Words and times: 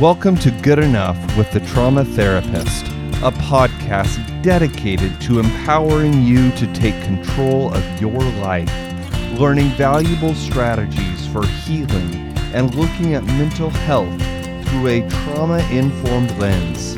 Welcome 0.00 0.36
to 0.36 0.52
Good 0.52 0.78
Enough 0.78 1.36
with 1.36 1.50
the 1.50 1.58
Trauma 1.58 2.04
Therapist, 2.04 2.86
a 3.16 3.32
podcast 3.32 4.42
dedicated 4.44 5.20
to 5.22 5.40
empowering 5.40 6.22
you 6.22 6.52
to 6.52 6.72
take 6.72 6.94
control 7.02 7.74
of 7.74 8.00
your 8.00 8.20
life, 8.38 8.70
learning 9.40 9.70
valuable 9.70 10.36
strategies 10.36 11.26
for 11.26 11.44
healing, 11.44 12.14
and 12.54 12.72
looking 12.76 13.14
at 13.14 13.24
mental 13.24 13.70
health 13.70 14.08
through 14.68 14.86
a 14.86 15.08
trauma 15.10 15.58
informed 15.72 16.30
lens. 16.38 16.94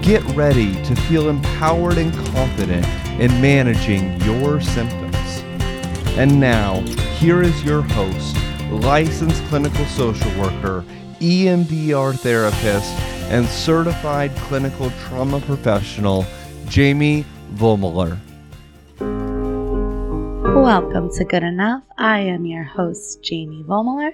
Get 0.00 0.22
ready 0.36 0.72
to 0.84 0.94
feel 0.94 1.28
empowered 1.28 1.98
and 1.98 2.14
confident 2.32 2.86
in 3.20 3.40
managing 3.40 4.20
your 4.20 4.60
symptoms. 4.60 5.42
And 6.16 6.38
now, 6.38 6.78
here 7.18 7.42
is 7.42 7.64
your 7.64 7.82
host, 7.82 8.36
licensed 8.70 9.42
clinical 9.46 9.84
social 9.86 10.30
worker, 10.40 10.84
EMDR 11.24 12.18
therapist, 12.18 12.92
and 13.30 13.46
certified 13.46 14.30
clinical 14.36 14.90
trauma 15.06 15.40
professional, 15.40 16.26
Jamie 16.68 17.24
Vollmuller. 17.54 18.18
Welcome 20.54 21.10
to 21.14 21.24
Good 21.24 21.42
Enough. 21.42 21.82
I 21.96 22.18
am 22.18 22.44
your 22.44 22.64
host, 22.64 23.22
Jamie 23.22 23.64
Vollmuller. 23.66 24.12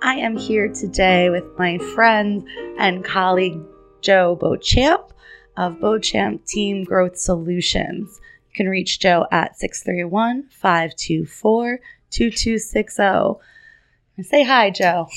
I 0.00 0.14
am 0.14 0.38
here 0.38 0.68
today 0.72 1.28
with 1.28 1.44
my 1.58 1.76
friend 1.94 2.48
and 2.78 3.04
colleague, 3.04 3.60
Joe 4.00 4.34
Beauchamp 4.34 5.12
of 5.58 5.78
Beauchamp 5.78 6.46
Team 6.46 6.84
Growth 6.84 7.18
Solutions. 7.18 8.18
You 8.48 8.54
can 8.54 8.68
reach 8.70 8.98
Joe 8.98 9.26
at 9.30 9.58
631 9.58 10.48
524 10.48 11.80
2260. 12.10 13.42
Say 14.22 14.44
hi, 14.44 14.70
Joe. 14.70 15.08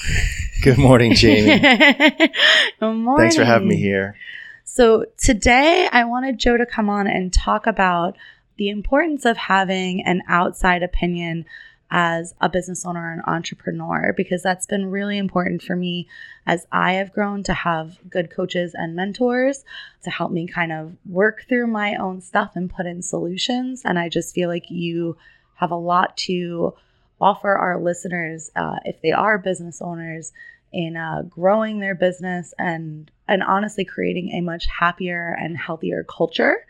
Good 0.61 0.77
morning, 0.77 1.13
Jamie. 1.13 1.57
Good 2.79 2.93
morning. 2.93 3.17
Thanks 3.17 3.37
for 3.37 3.45
having 3.45 3.69
me 3.69 3.77
here. 3.77 4.17
So, 4.65 5.05
today 5.17 5.87
I 5.89 6.03
wanted 6.03 6.37
Joe 6.37 6.57
to 6.57 6.65
come 6.65 6.89
on 6.89 7.07
and 7.07 7.31
talk 7.31 7.65
about 7.65 8.17
the 8.57 8.67
importance 8.67 9.23
of 9.23 9.37
having 9.37 10.03
an 10.03 10.21
outside 10.27 10.83
opinion 10.83 11.45
as 11.89 12.35
a 12.41 12.49
business 12.49 12.85
owner 12.85 13.13
and 13.13 13.21
entrepreneur 13.25 14.13
because 14.17 14.43
that's 14.43 14.65
been 14.65 14.91
really 14.91 15.17
important 15.17 15.61
for 15.61 15.77
me 15.77 16.09
as 16.45 16.67
I 16.69 16.93
have 16.93 17.13
grown 17.13 17.41
to 17.43 17.53
have 17.53 17.97
good 18.09 18.29
coaches 18.29 18.75
and 18.75 18.97
mentors 18.97 19.63
to 20.03 20.09
help 20.09 20.31
me 20.31 20.45
kind 20.45 20.73
of 20.73 20.97
work 21.07 21.45
through 21.47 21.67
my 21.67 21.95
own 21.95 22.19
stuff 22.19 22.51
and 22.55 22.69
put 22.69 22.85
in 22.85 23.01
solutions. 23.01 23.83
And 23.85 23.97
I 23.97 24.09
just 24.09 24.35
feel 24.35 24.49
like 24.49 24.69
you 24.69 25.15
have 25.55 25.71
a 25.71 25.75
lot 25.75 26.17
to 26.17 26.73
offer 27.21 27.55
our 27.55 27.79
listeners 27.79 28.49
uh, 28.55 28.77
if 28.85 29.01
they 29.01 29.11
are 29.11 29.37
business 29.37 29.81
owners 29.81 30.31
in 30.71 30.95
uh, 30.95 31.23
growing 31.23 31.79
their 31.79 31.95
business 31.95 32.53
and 32.59 33.09
and 33.27 33.43
honestly 33.43 33.85
creating 33.85 34.29
a 34.31 34.41
much 34.41 34.65
happier 34.67 35.35
and 35.39 35.57
healthier 35.57 36.03
culture 36.03 36.65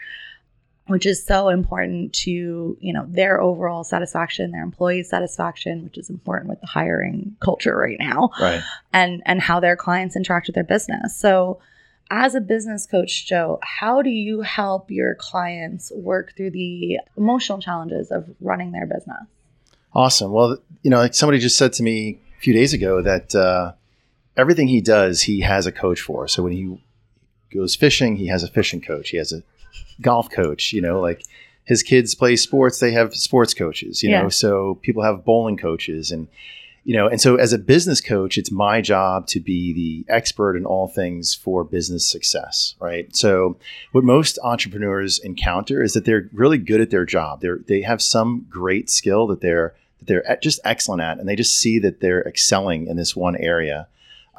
which 0.88 1.06
is 1.06 1.24
so 1.24 1.50
important 1.50 2.14
to 2.14 2.78
you 2.80 2.94
know 2.94 3.06
their 3.10 3.40
overall 3.42 3.84
satisfaction 3.84 4.52
their 4.52 4.64
employees 4.64 5.10
satisfaction 5.10 5.84
which 5.84 5.98
is 5.98 6.10
important 6.10 6.50
with 6.50 6.60
the 6.62 6.68
hiring 6.68 7.36
culture 7.42 7.76
right 7.78 7.98
now 8.00 8.30
Right. 8.42 8.62
and 8.94 9.22
and 9.26 9.42
how 9.42 9.60
their 9.60 9.76
clients 9.76 10.16
interact 10.16 10.48
with 10.48 10.56
their 10.56 10.64
business 10.64 11.16
so 11.18 11.60
as 12.10 12.34
a 12.36 12.42
business 12.42 12.88
coach 12.88 13.28
joe 13.28 13.60
how 13.62 14.02
do 14.02 14.10
you 14.10 14.42
help 14.42 14.90
your 14.90 15.14
clients 15.16 15.92
work 15.94 16.36
through 16.36 16.52
the 16.52 17.00
emotional 17.18 17.60
challenges 17.60 18.10
of 18.12 18.28
running 18.40 18.72
their 18.72 18.88
business 18.88 19.28
Awesome. 19.94 20.32
Well, 20.32 20.58
you 20.84 20.90
know, 20.92 20.98
like 20.98 21.14
somebody 21.14 21.40
just 21.40 21.58
said 21.58 21.74
to 21.74 21.84
me 21.84 22.20
a 22.38 22.42
few 22.42 22.54
days 22.54 22.74
ago 22.74 23.02
that 23.02 23.34
uh, 23.36 23.74
everything 24.38 24.68
he 24.68 24.82
does, 24.82 25.24
he 25.24 25.42
has 25.42 25.66
a 25.66 25.72
coach 25.72 26.00
for. 26.02 26.28
So 26.28 26.44
when 26.44 26.54
he 26.54 26.78
goes 27.54 27.76
fishing, 27.76 28.16
he 28.16 28.28
has 28.28 28.44
a 28.44 28.48
fishing 28.48 28.82
coach. 28.82 29.10
He 29.10 29.18
has 29.18 29.32
a 29.34 29.44
golf 30.02 30.30
coach. 30.30 30.72
You 30.74 30.82
know, 30.82 31.00
like 31.00 31.24
his 31.66 31.84
kids 31.84 32.16
play 32.16 32.36
sports, 32.36 32.80
they 32.80 32.92
have 32.92 33.14
sports 33.16 33.54
coaches. 33.54 34.04
You 34.04 34.12
Yeah. 34.12 34.24
know, 34.24 34.30
so 34.30 34.80
people 34.82 35.04
have 35.04 35.26
bowling 35.26 35.58
coaches 35.58 36.12
and. 36.12 36.28
You 36.86 36.96
know, 36.96 37.08
and 37.08 37.20
so 37.22 37.36
as 37.36 37.52
a 37.54 37.60
business 37.60 38.00
coach, 38.02 38.38
it's 38.38 38.52
my 38.52 38.82
job 38.82 39.28
to 39.28 39.40
be 39.42 39.74
the 39.74 40.12
expert 40.12 40.56
in 40.56 40.66
all 40.66 40.88
things 40.88 41.36
for 41.36 41.64
business 41.64 42.10
success, 42.10 42.74
right? 42.80 43.14
So, 43.16 43.58
what 43.92 44.06
most 44.06 44.40
entrepreneurs 44.44 45.20
encounter 45.20 45.84
is 45.84 45.94
that 45.94 46.06
they're 46.06 46.30
really 46.34 46.58
good 46.58 46.80
at 46.82 46.90
their 46.90 47.06
job. 47.06 47.42
They 47.42 47.50
they 47.68 47.82
have 47.82 48.02
some 48.02 48.48
great 48.50 48.90
skill 48.90 49.28
that 49.28 49.42
they're 49.42 49.76
that 50.00 50.08
they're 50.08 50.38
just 50.42 50.60
excellent 50.64 51.02
at, 51.02 51.20
and 51.20 51.28
they 51.28 51.36
just 51.36 51.58
see 51.58 51.80
that 51.80 52.00
they're 52.00 52.24
excelling 52.24 52.88
in 52.88 52.98
this 52.98 53.16
one 53.16 53.36
area, 53.36 53.88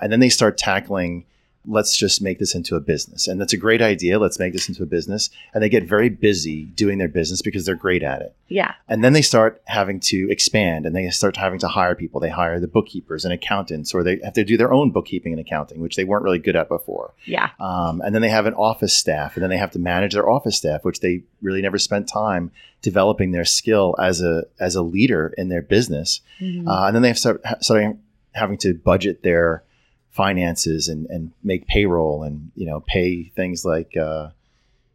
and 0.00 0.12
then 0.12 0.20
they 0.20 0.28
start 0.28 0.58
tackling. 0.58 1.24
Let's 1.66 1.94
just 1.94 2.22
make 2.22 2.38
this 2.38 2.54
into 2.54 2.74
a 2.74 2.80
business, 2.80 3.28
and 3.28 3.38
that's 3.38 3.52
a 3.52 3.56
great 3.58 3.82
idea. 3.82 4.18
Let's 4.18 4.38
make 4.38 4.54
this 4.54 4.68
into 4.68 4.82
a 4.82 4.86
business, 4.86 5.28
and 5.52 5.62
they 5.62 5.68
get 5.68 5.84
very 5.84 6.08
busy 6.08 6.64
doing 6.64 6.96
their 6.96 7.08
business 7.08 7.42
because 7.42 7.66
they're 7.66 7.74
great 7.74 8.02
at 8.02 8.22
it. 8.22 8.34
yeah 8.48 8.72
And 8.88 9.04
then 9.04 9.12
they 9.12 9.20
start 9.20 9.60
having 9.66 10.00
to 10.00 10.30
expand 10.30 10.86
and 10.86 10.96
they 10.96 11.10
start 11.10 11.36
having 11.36 11.58
to 11.58 11.68
hire 11.68 11.94
people. 11.94 12.18
They 12.18 12.30
hire 12.30 12.58
the 12.60 12.66
bookkeepers 12.66 13.26
and 13.26 13.34
accountants, 13.34 13.92
or 13.92 14.02
they 14.02 14.18
have 14.24 14.32
to 14.34 14.44
do 14.44 14.56
their 14.56 14.72
own 14.72 14.90
bookkeeping 14.90 15.32
and 15.34 15.40
accounting, 15.40 15.80
which 15.80 15.96
they 15.96 16.04
weren't 16.04 16.24
really 16.24 16.38
good 16.38 16.56
at 16.56 16.68
before. 16.68 17.12
yeah 17.26 17.50
Um, 17.60 18.00
and 18.00 18.14
then 18.14 18.22
they 18.22 18.30
have 18.30 18.46
an 18.46 18.54
office 18.54 18.94
staff, 18.94 19.36
and 19.36 19.42
then 19.42 19.50
they 19.50 19.58
have 19.58 19.72
to 19.72 19.78
manage 19.78 20.14
their 20.14 20.30
office 20.30 20.56
staff, 20.56 20.82
which 20.82 21.00
they 21.00 21.24
really 21.42 21.60
never 21.60 21.78
spent 21.78 22.08
time 22.08 22.52
developing 22.80 23.32
their 23.32 23.44
skill 23.44 23.94
as 23.98 24.22
a 24.22 24.44
as 24.58 24.74
a 24.76 24.82
leader 24.82 25.34
in 25.36 25.50
their 25.50 25.62
business. 25.62 26.22
Mhm. 26.40 26.66
Uh, 26.66 26.86
and 26.86 26.94
then 26.94 27.02
they 27.02 27.08
have 27.08 27.18
start 27.18 27.42
starting 27.60 27.98
having 28.32 28.56
to 28.56 28.72
budget 28.72 29.22
their 29.22 29.62
finances 30.10 30.88
and, 30.88 31.06
and 31.06 31.32
make 31.42 31.66
payroll 31.66 32.22
and 32.22 32.50
you 32.56 32.66
know 32.66 32.80
pay 32.80 33.24
things 33.36 33.64
like 33.64 33.96
uh, 33.96 34.28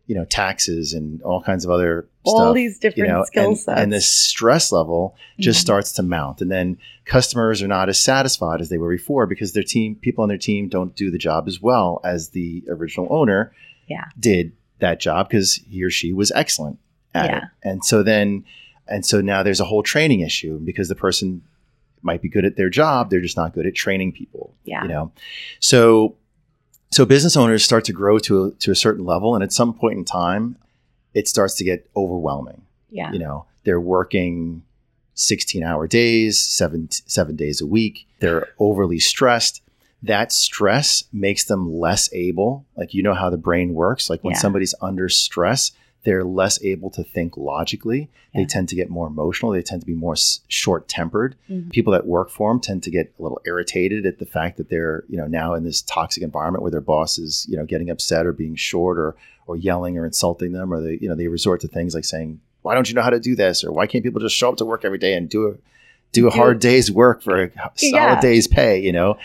you 0.07 0.15
know 0.15 0.25
taxes 0.25 0.93
and 0.93 1.21
all 1.23 1.41
kinds 1.41 1.63
of 1.65 1.71
other 1.71 2.05
all 2.23 2.35
stuff 2.37 2.55
these 2.55 2.77
different 2.79 3.07
you 3.07 3.13
know, 3.13 3.23
skill 3.23 3.49
and, 3.49 3.57
sets 3.57 3.79
and 3.81 3.93
this 3.93 4.07
stress 4.09 4.71
level 4.71 5.15
just 5.39 5.59
Mhm. 5.59 5.61
starts 5.61 5.91
to 5.93 6.03
mount. 6.03 6.41
And 6.41 6.51
then 6.51 6.77
customers 7.05 7.61
are 7.61 7.67
not 7.67 7.87
as 7.89 7.99
satisfied 7.99 8.61
as 8.61 8.69
they 8.69 8.77
were 8.77 8.89
before 8.91 9.25
because 9.25 9.53
their 9.53 9.63
team, 9.63 9.95
people 9.95 10.21
on 10.23 10.29
their 10.29 10.37
team, 10.37 10.67
don't 10.67 10.95
do 10.95 11.09
the 11.11 11.17
job 11.17 11.47
as 11.47 11.61
well 11.61 12.01
as 12.03 12.29
the 12.29 12.63
original 12.67 13.07
owner 13.09 13.53
Yeah. 13.87 14.05
did 14.19 14.51
that 14.79 14.99
job 14.99 15.29
because 15.29 15.55
he 15.69 15.83
or 15.83 15.89
she 15.89 16.11
was 16.13 16.31
excellent 16.35 16.77
at 17.13 17.29
Yeah. 17.29 17.37
it. 17.37 17.43
And 17.63 17.85
so 17.85 18.03
then, 18.03 18.43
and 18.87 19.05
so 19.05 19.21
now 19.21 19.41
there's 19.43 19.59
a 19.61 19.65
whole 19.65 19.83
training 19.83 20.19
issue 20.19 20.59
because 20.59 20.89
the 20.89 20.95
person 20.95 21.41
might 22.05 22.21
be 22.21 22.29
good 22.29 22.45
at 22.45 22.55
their 22.55 22.69
job, 22.69 23.09
they're 23.09 23.19
just 23.21 23.35
not 23.37 23.53
good 23.53 23.65
at 23.65 23.75
training 23.75 24.11
people. 24.13 24.53
Yeah. 24.63 24.83
You 24.83 24.87
know, 24.89 25.11
so 25.59 26.15
so 26.91 27.05
business 27.05 27.35
owners 27.35 27.63
start 27.63 27.83
to 27.85 27.93
grow 27.93 28.19
to 28.19 28.45
a, 28.45 28.51
to 28.51 28.71
a 28.71 28.75
certain 28.75 29.03
level, 29.03 29.35
and 29.35 29.43
at 29.43 29.51
some 29.51 29.73
point 29.73 29.97
in 29.97 30.05
time, 30.05 30.55
it 31.13 31.27
starts 31.27 31.55
to 31.55 31.63
get 31.63 31.89
overwhelming 31.95 32.61
yeah 32.91 33.11
you 33.11 33.17
know 33.17 33.45
they're 33.63 33.79
working 33.79 34.61
16 35.15 35.63
hour 35.63 35.87
days 35.87 36.39
seven 36.39 36.87
seven 36.91 37.35
days 37.35 37.59
a 37.59 37.65
week 37.65 38.07
they're 38.19 38.47
overly 38.59 38.99
stressed 38.99 39.61
that 40.03 40.31
stress 40.31 41.03
makes 41.11 41.45
them 41.45 41.73
less 41.73 42.09
able 42.13 42.63
like 42.77 42.93
you 42.93 43.01
know 43.01 43.13
how 43.15 43.29
the 43.29 43.37
brain 43.37 43.73
works 43.73 44.07
like 44.09 44.23
when 44.23 44.33
Yeah. 44.33 44.39
somebody's 44.39 44.75
under 44.81 45.09
stress 45.09 45.71
they're 46.05 46.23
less 46.23 46.63
able 46.63 46.89
to 46.91 47.03
think 47.03 47.35
logically. 47.35 48.09
Yeah. 48.33 48.41
they 48.41 48.45
tend 48.45 48.69
to 48.69 48.75
get 48.75 48.89
more 48.89 49.07
emotional. 49.07 49.51
They 49.51 49.61
tend 49.61 49.81
to 49.81 49.87
be 49.87 49.93
more 49.93 50.15
short 50.47 50.87
tempered 50.87 51.35
Mhm. 51.49 51.69
people 51.71 51.91
that 51.93 52.05
work 52.05 52.29
for 52.29 52.51
them 52.51 52.59
tend 52.59 52.83
to 52.83 52.91
get 52.91 53.13
a 53.19 53.21
little 53.23 53.39
irritated 53.45 54.05
at 54.05 54.19
the 54.19 54.25
fact 54.25 54.57
that 54.57 54.69
they're 54.69 55.03
you 55.09 55.17
know 55.17 55.27
now 55.27 55.53
in 55.53 55.63
this 55.63 55.81
toxic 55.81 56.21
environment 56.23 56.61
where 56.61 56.71
their 56.71 56.81
boss 56.81 57.17
is 57.17 57.45
you 57.49 57.57
know 57.57 57.65
getting 57.65 57.89
upset 57.89 58.25
or 58.25 58.31
being 58.33 58.55
short 58.55 58.97
or 58.97 59.15
or 59.47 59.55
yelling 59.57 59.97
or 59.97 60.05
insulting 60.05 60.51
them 60.53 60.73
or 60.73 60.81
they 60.81 60.97
you 61.01 61.07
know 61.09 61.15
they 61.15 61.27
resort 61.27 61.61
to 61.61 61.67
things 61.67 61.93
like 61.95 62.05
saying 62.05 62.39
why 62.61 62.73
don't 62.73 62.89
you 62.89 62.95
know 62.95 63.03
how 63.03 63.11
to 63.11 63.19
do 63.19 63.35
this? 63.35 63.63
or 63.63 63.71
why 63.71 63.85
can't 63.87 64.03
people 64.03 64.19
just 64.19 64.35
show 64.35 64.49
up 64.49 64.57
to 64.57 64.65
work 64.65 64.83
every 64.83 64.97
day 64.97 65.13
and 65.13 65.29
do 65.29 65.47
a 65.49 65.53
do 66.11 66.27
a 66.27 66.31
hard 66.31 66.59
day's 66.59 66.91
work 66.91 67.21
for 67.21 67.43
a 67.43 67.51
solid 67.75 67.93
Yeah. 67.93 68.21
day's 68.21 68.47
pay? 68.47 68.79
you 68.81 68.91
know 68.91 69.17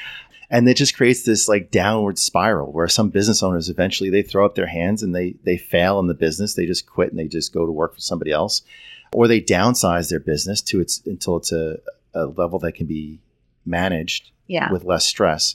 and 0.51 0.69
it 0.69 0.77
just 0.77 0.97
creates 0.97 1.23
this 1.23 1.49
like 1.49 1.71
downward 1.71 2.19
spiral 2.19 2.73
where 2.73 2.89
some 2.89 3.09
business 3.09 3.43
owners 3.43 3.69
eventually 3.69 4.11
they 4.11 4.23
throw 4.23 4.45
up 4.45 4.57
their 4.57 4.67
hands 4.67 5.03
and 5.03 5.15
they 5.15 5.37
they 5.45 5.57
fail 5.57 6.01
in 6.01 6.09
the 6.09 6.15
business. 6.15 6.55
They 6.55 6.67
just 6.67 6.87
quit 6.87 7.11
and 7.11 7.19
they 7.19 7.29
just 7.29 7.55
go 7.55 7.65
to 7.65 7.73
work 7.73 7.95
for 7.95 8.01
somebody 8.01 8.33
else. 8.33 8.63
Or 9.13 9.29
they 9.29 9.41
downsize 9.41 10.11
their 10.11 10.21
business 10.21 10.61
to 10.63 10.81
its 10.81 11.03
until 11.07 11.37
it's 11.37 11.53
a, 11.53 11.79
a 12.15 12.27
level 12.27 12.59
that 12.61 12.73
can 12.73 12.87
be 12.87 13.21
managed 13.65 14.31
yeah. 14.49 14.73
with 14.73 14.85
less 14.85 15.07
stress. 15.07 15.55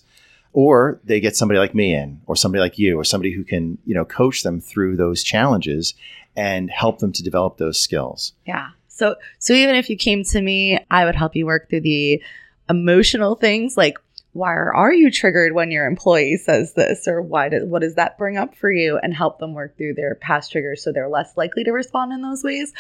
Or 0.54 1.02
they 1.04 1.20
get 1.20 1.36
somebody 1.36 1.60
like 1.60 1.76
me 1.76 1.94
in 1.94 2.22
or 2.26 2.38
somebody 2.38 2.62
like 2.62 2.80
you 2.80 2.98
or 2.98 3.04
somebody 3.04 3.34
who 3.34 3.44
can 3.44 3.78
you 3.86 3.94
know 3.94 4.06
coach 4.06 4.44
them 4.44 4.62
through 4.62 4.96
those 4.96 5.24
challenges 5.24 5.94
and 6.38 6.72
help 6.72 7.00
them 7.00 7.12
to 7.12 7.24
develop 7.24 7.58
those 7.58 7.80
skills. 7.80 8.32
Yeah. 8.46 8.70
So 8.88 9.16
so 9.40 9.52
even 9.52 9.76
if 9.76 9.90
you 9.90 9.98
came 9.98 10.24
to 10.24 10.42
me, 10.42 10.80
I 10.90 11.04
would 11.04 11.16
help 11.16 11.36
you 11.36 11.46
work 11.46 11.70
through 11.70 11.82
the 11.82 12.24
emotional 12.70 13.36
things 13.36 13.78
like 13.78 13.98
why 14.36 14.54
are 14.54 14.94
you 14.94 15.10
triggered 15.10 15.54
when 15.54 15.72
your 15.72 15.88
employee 15.88 16.36
says 16.36 16.74
this 16.74 17.08
or 17.08 17.22
why 17.22 17.48
does 17.48 17.64
what 17.64 17.82
does 17.82 17.96
that 17.96 18.18
bring 18.18 18.36
up 18.36 18.54
for 18.54 18.70
you 18.70 19.00
and 19.02 19.14
help 19.14 19.40
them 19.40 19.54
work 19.54 19.78
through 19.78 19.94
their 19.94 20.16
past 20.16 20.52
triggers 20.52 20.84
so 20.84 20.92
they're 20.92 21.08
less 21.08 21.38
likely 21.38 21.64
to 21.64 21.72
respond 21.72 22.12
in 22.12 22.22
those 22.22 22.44
ways. 22.44 22.74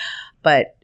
But 0.43 0.75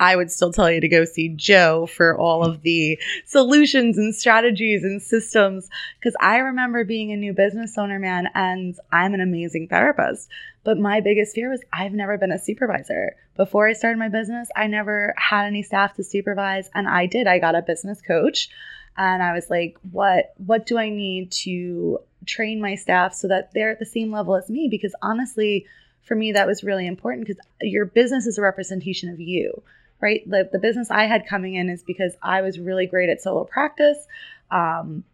I 0.00 0.16
would 0.16 0.30
still 0.30 0.50
tell 0.50 0.70
you 0.70 0.80
to 0.80 0.88
go 0.88 1.04
see 1.04 1.28
Joe 1.28 1.86
for 1.86 2.18
all 2.18 2.42
of 2.42 2.62
the 2.62 2.98
solutions 3.26 3.98
and 3.98 4.14
strategies 4.14 4.82
and 4.82 5.00
systems. 5.00 5.68
Because 6.00 6.16
I 6.18 6.38
remember 6.38 6.84
being 6.84 7.12
a 7.12 7.16
new 7.16 7.34
business 7.34 7.76
owner, 7.76 7.98
man, 7.98 8.28
and 8.34 8.74
I'm 8.90 9.12
an 9.12 9.20
amazing 9.20 9.68
therapist. 9.68 10.28
But 10.64 10.78
my 10.78 11.00
biggest 11.00 11.34
fear 11.34 11.50
was 11.50 11.62
I've 11.70 11.92
never 11.92 12.16
been 12.16 12.32
a 12.32 12.38
supervisor. 12.38 13.14
Before 13.36 13.68
I 13.68 13.74
started 13.74 13.98
my 13.98 14.08
business, 14.08 14.48
I 14.56 14.68
never 14.68 15.14
had 15.18 15.44
any 15.44 15.62
staff 15.62 15.94
to 15.94 16.02
supervise. 16.02 16.68
And 16.74 16.88
I 16.88 17.06
did. 17.06 17.26
I 17.26 17.38
got 17.38 17.54
a 17.54 17.62
business 17.62 18.00
coach 18.00 18.48
and 18.96 19.22
I 19.22 19.32
was 19.32 19.50
like, 19.50 19.76
what 19.90 20.34
what 20.36 20.66
do 20.66 20.78
I 20.78 20.88
need 20.88 21.32
to 21.32 21.98
train 22.26 22.60
my 22.60 22.74
staff 22.74 23.14
so 23.14 23.28
that 23.28 23.52
they're 23.52 23.70
at 23.70 23.78
the 23.78 23.86
same 23.86 24.12
level 24.12 24.36
as 24.36 24.48
me? 24.48 24.68
Because 24.70 24.94
honestly, 25.02 25.66
for 26.02 26.14
me, 26.14 26.32
that 26.32 26.46
was 26.46 26.62
really 26.62 26.86
important 26.86 27.26
because 27.26 27.40
your 27.60 27.86
business 27.86 28.26
is 28.26 28.38
a 28.38 28.42
representation 28.42 29.08
of 29.08 29.20
you, 29.20 29.62
right? 30.00 30.22
The, 30.28 30.48
the 30.52 30.58
business 30.58 30.90
I 30.90 31.04
had 31.04 31.26
coming 31.26 31.54
in 31.54 31.68
is 31.68 31.82
because 31.82 32.14
I 32.22 32.42
was 32.42 32.58
really 32.58 32.86
great 32.86 33.08
at 33.08 33.22
solo 33.22 33.44
practice. 33.44 34.06
Um, 34.50 35.04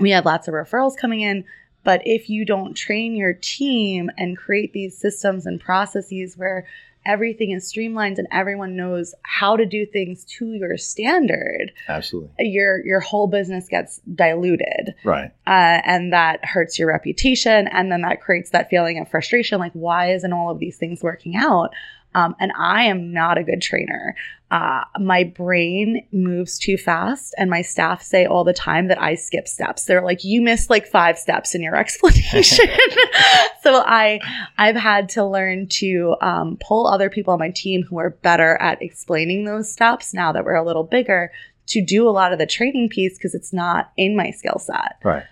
we 0.00 0.10
had 0.10 0.24
lots 0.24 0.48
of 0.48 0.54
referrals 0.54 0.96
coming 0.96 1.20
in. 1.20 1.44
But 1.84 2.02
if 2.04 2.28
you 2.28 2.44
don't 2.44 2.74
train 2.74 3.16
your 3.16 3.32
team 3.32 4.10
and 4.18 4.36
create 4.36 4.72
these 4.72 4.98
systems 4.98 5.46
and 5.46 5.60
processes 5.60 6.36
where 6.36 6.66
everything 7.08 7.50
is 7.52 7.66
streamlined 7.66 8.18
and 8.18 8.28
everyone 8.30 8.76
knows 8.76 9.14
how 9.22 9.56
to 9.56 9.64
do 9.64 9.86
things 9.86 10.24
to 10.26 10.52
your 10.52 10.76
standard 10.76 11.72
absolutely. 11.88 12.30
your 12.38 12.84
your 12.84 13.00
whole 13.00 13.26
business 13.26 13.66
gets 13.66 14.00
diluted. 14.14 14.94
Right. 15.02 15.32
Uh, 15.46 15.80
and 15.84 16.12
that 16.12 16.44
hurts 16.44 16.78
your 16.78 16.88
reputation 16.88 17.66
and 17.68 17.90
then 17.90 18.02
that 18.02 18.20
creates 18.20 18.50
that 18.50 18.68
feeling 18.68 18.98
of 19.00 19.08
frustration 19.08 19.58
like 19.58 19.72
why 19.72 20.12
isn't 20.12 20.32
all 20.32 20.50
of 20.50 20.58
these 20.58 20.76
things 20.76 21.02
working 21.02 21.34
out 21.34 21.70
um, 22.14 22.34
and 22.40 22.52
I 22.56 22.84
am 22.84 23.12
not 23.12 23.38
a 23.38 23.44
good 23.44 23.62
trainer. 23.62 24.14
Uh, 24.50 24.82
my 24.98 25.24
brain 25.24 26.06
moves 26.10 26.58
too 26.58 26.78
fast, 26.78 27.34
and 27.36 27.50
my 27.50 27.60
staff 27.60 28.02
say 28.02 28.24
all 28.24 28.44
the 28.44 28.54
time 28.54 28.88
that 28.88 29.00
I 29.00 29.14
skip 29.14 29.46
steps. 29.46 29.84
They're 29.84 30.02
like, 30.02 30.24
"You 30.24 30.40
missed 30.40 30.70
like 30.70 30.86
five 30.86 31.18
steps 31.18 31.54
in 31.54 31.62
your 31.62 31.76
explanation." 31.84 32.66
so 33.62 33.82
I, 33.84 34.20
I've 34.56 34.76
had 34.76 35.10
to 35.10 35.24
learn 35.24 35.68
to 35.68 36.16
um, 36.22 36.58
pull 36.60 36.86
other 36.86 37.10
people 37.10 37.34
on 37.34 37.38
my 37.38 37.50
team 37.50 37.82
who 37.82 37.98
are 37.98 38.10
better 38.10 38.56
at 38.56 38.80
explaining 38.80 39.44
those 39.44 39.70
steps. 39.70 40.14
Now 40.14 40.32
that 40.32 40.44
we're 40.44 40.54
a 40.54 40.64
little 40.64 40.84
bigger, 40.84 41.30
to 41.68 41.84
do 41.84 42.08
a 42.08 42.10
lot 42.10 42.32
of 42.32 42.38
the 42.38 42.46
training 42.46 42.88
piece 42.88 43.16
because 43.16 43.34
it's 43.34 43.52
not 43.52 43.92
in 43.96 44.16
my 44.16 44.30
skill 44.30 44.58
set. 44.58 44.96
Right. 45.04 45.24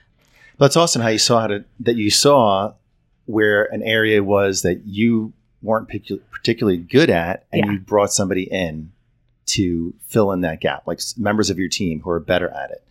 That's 0.59 0.77
awesome 0.77 1.03
how 1.03 1.09
you 1.09 1.19
saw 1.19 1.41
how 1.41 1.47
to, 1.49 1.65
that 1.81 1.97
you 1.97 2.11
saw 2.11 2.75
where 3.25 3.65
an 3.65 3.83
area 3.83 4.23
was 4.23 4.63
that 4.63 4.83
you 4.87 5.33
weren't 5.63 5.89
particularly 5.89 6.79
good 6.79 7.11
at, 7.11 7.47
and 7.53 7.65
yeah. 7.65 7.73
you 7.73 7.79
brought 7.79 8.13
somebody 8.13 8.45
in 8.45 8.93
to 9.47 9.95
fill 10.07 10.33
in 10.33 10.41
that 10.43 10.61
gap, 10.61 10.87
like 10.87 11.01
members 11.17 11.51
of 11.51 11.59
your 11.59 11.69
team 11.69 12.01
who 12.01 12.11
are 12.11 12.21
better 12.21 12.49
at 12.51 12.71
it. 12.71 12.83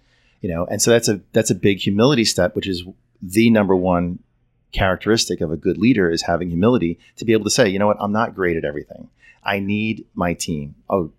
You 0.41 0.49
know, 0.49 0.65
and 0.65 0.81
so 0.81 0.91
that's 0.91 1.09
a 1.09 1.21
that's 1.31 1.49
a 1.49 1.55
big 1.55 1.79
humility 1.79 2.25
step, 2.25 2.55
which 2.55 2.67
is 2.67 2.83
the 3.21 3.49
number 3.49 3.75
one 3.75 4.19
characteristic 4.71 5.41
of 5.41 5.51
a 5.51 5.57
good 5.57 5.77
leader 5.77 6.09
is 6.09 6.23
having 6.23 6.49
humility 6.49 6.99
to 7.15 7.25
be 7.25 7.33
able 7.33 7.45
to 7.45 7.49
say, 7.49 7.67
you 7.67 7.79
know 7.79 7.87
what, 7.87 7.97
I'm 7.99 8.11
not 8.11 8.35
great 8.35 8.57
at 8.57 8.65
everything. 8.65 9.09
I 9.43 9.59
need 9.59 10.05
my 10.13 10.33
team. 10.33 10.75
Oh, 10.89 11.11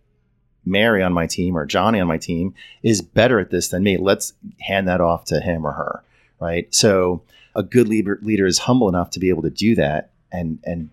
Mary 0.64 1.02
on 1.02 1.12
my 1.12 1.26
team 1.26 1.56
or 1.56 1.64
Johnny 1.64 2.00
on 2.00 2.08
my 2.08 2.18
team 2.18 2.54
is 2.82 3.00
better 3.00 3.38
at 3.38 3.50
this 3.50 3.68
than 3.68 3.84
me. 3.84 3.96
Let's 3.96 4.34
hand 4.60 4.88
that 4.88 5.00
off 5.00 5.24
to 5.26 5.40
him 5.40 5.64
or 5.64 5.72
her, 5.72 6.02
right? 6.40 6.72
So 6.74 7.22
a 7.54 7.62
good 7.62 7.88
leader 7.88 8.18
leader 8.20 8.46
is 8.46 8.58
humble 8.58 8.88
enough 8.88 9.10
to 9.10 9.20
be 9.20 9.28
able 9.28 9.42
to 9.42 9.50
do 9.50 9.74
that 9.76 10.10
and 10.32 10.58
and 10.64 10.90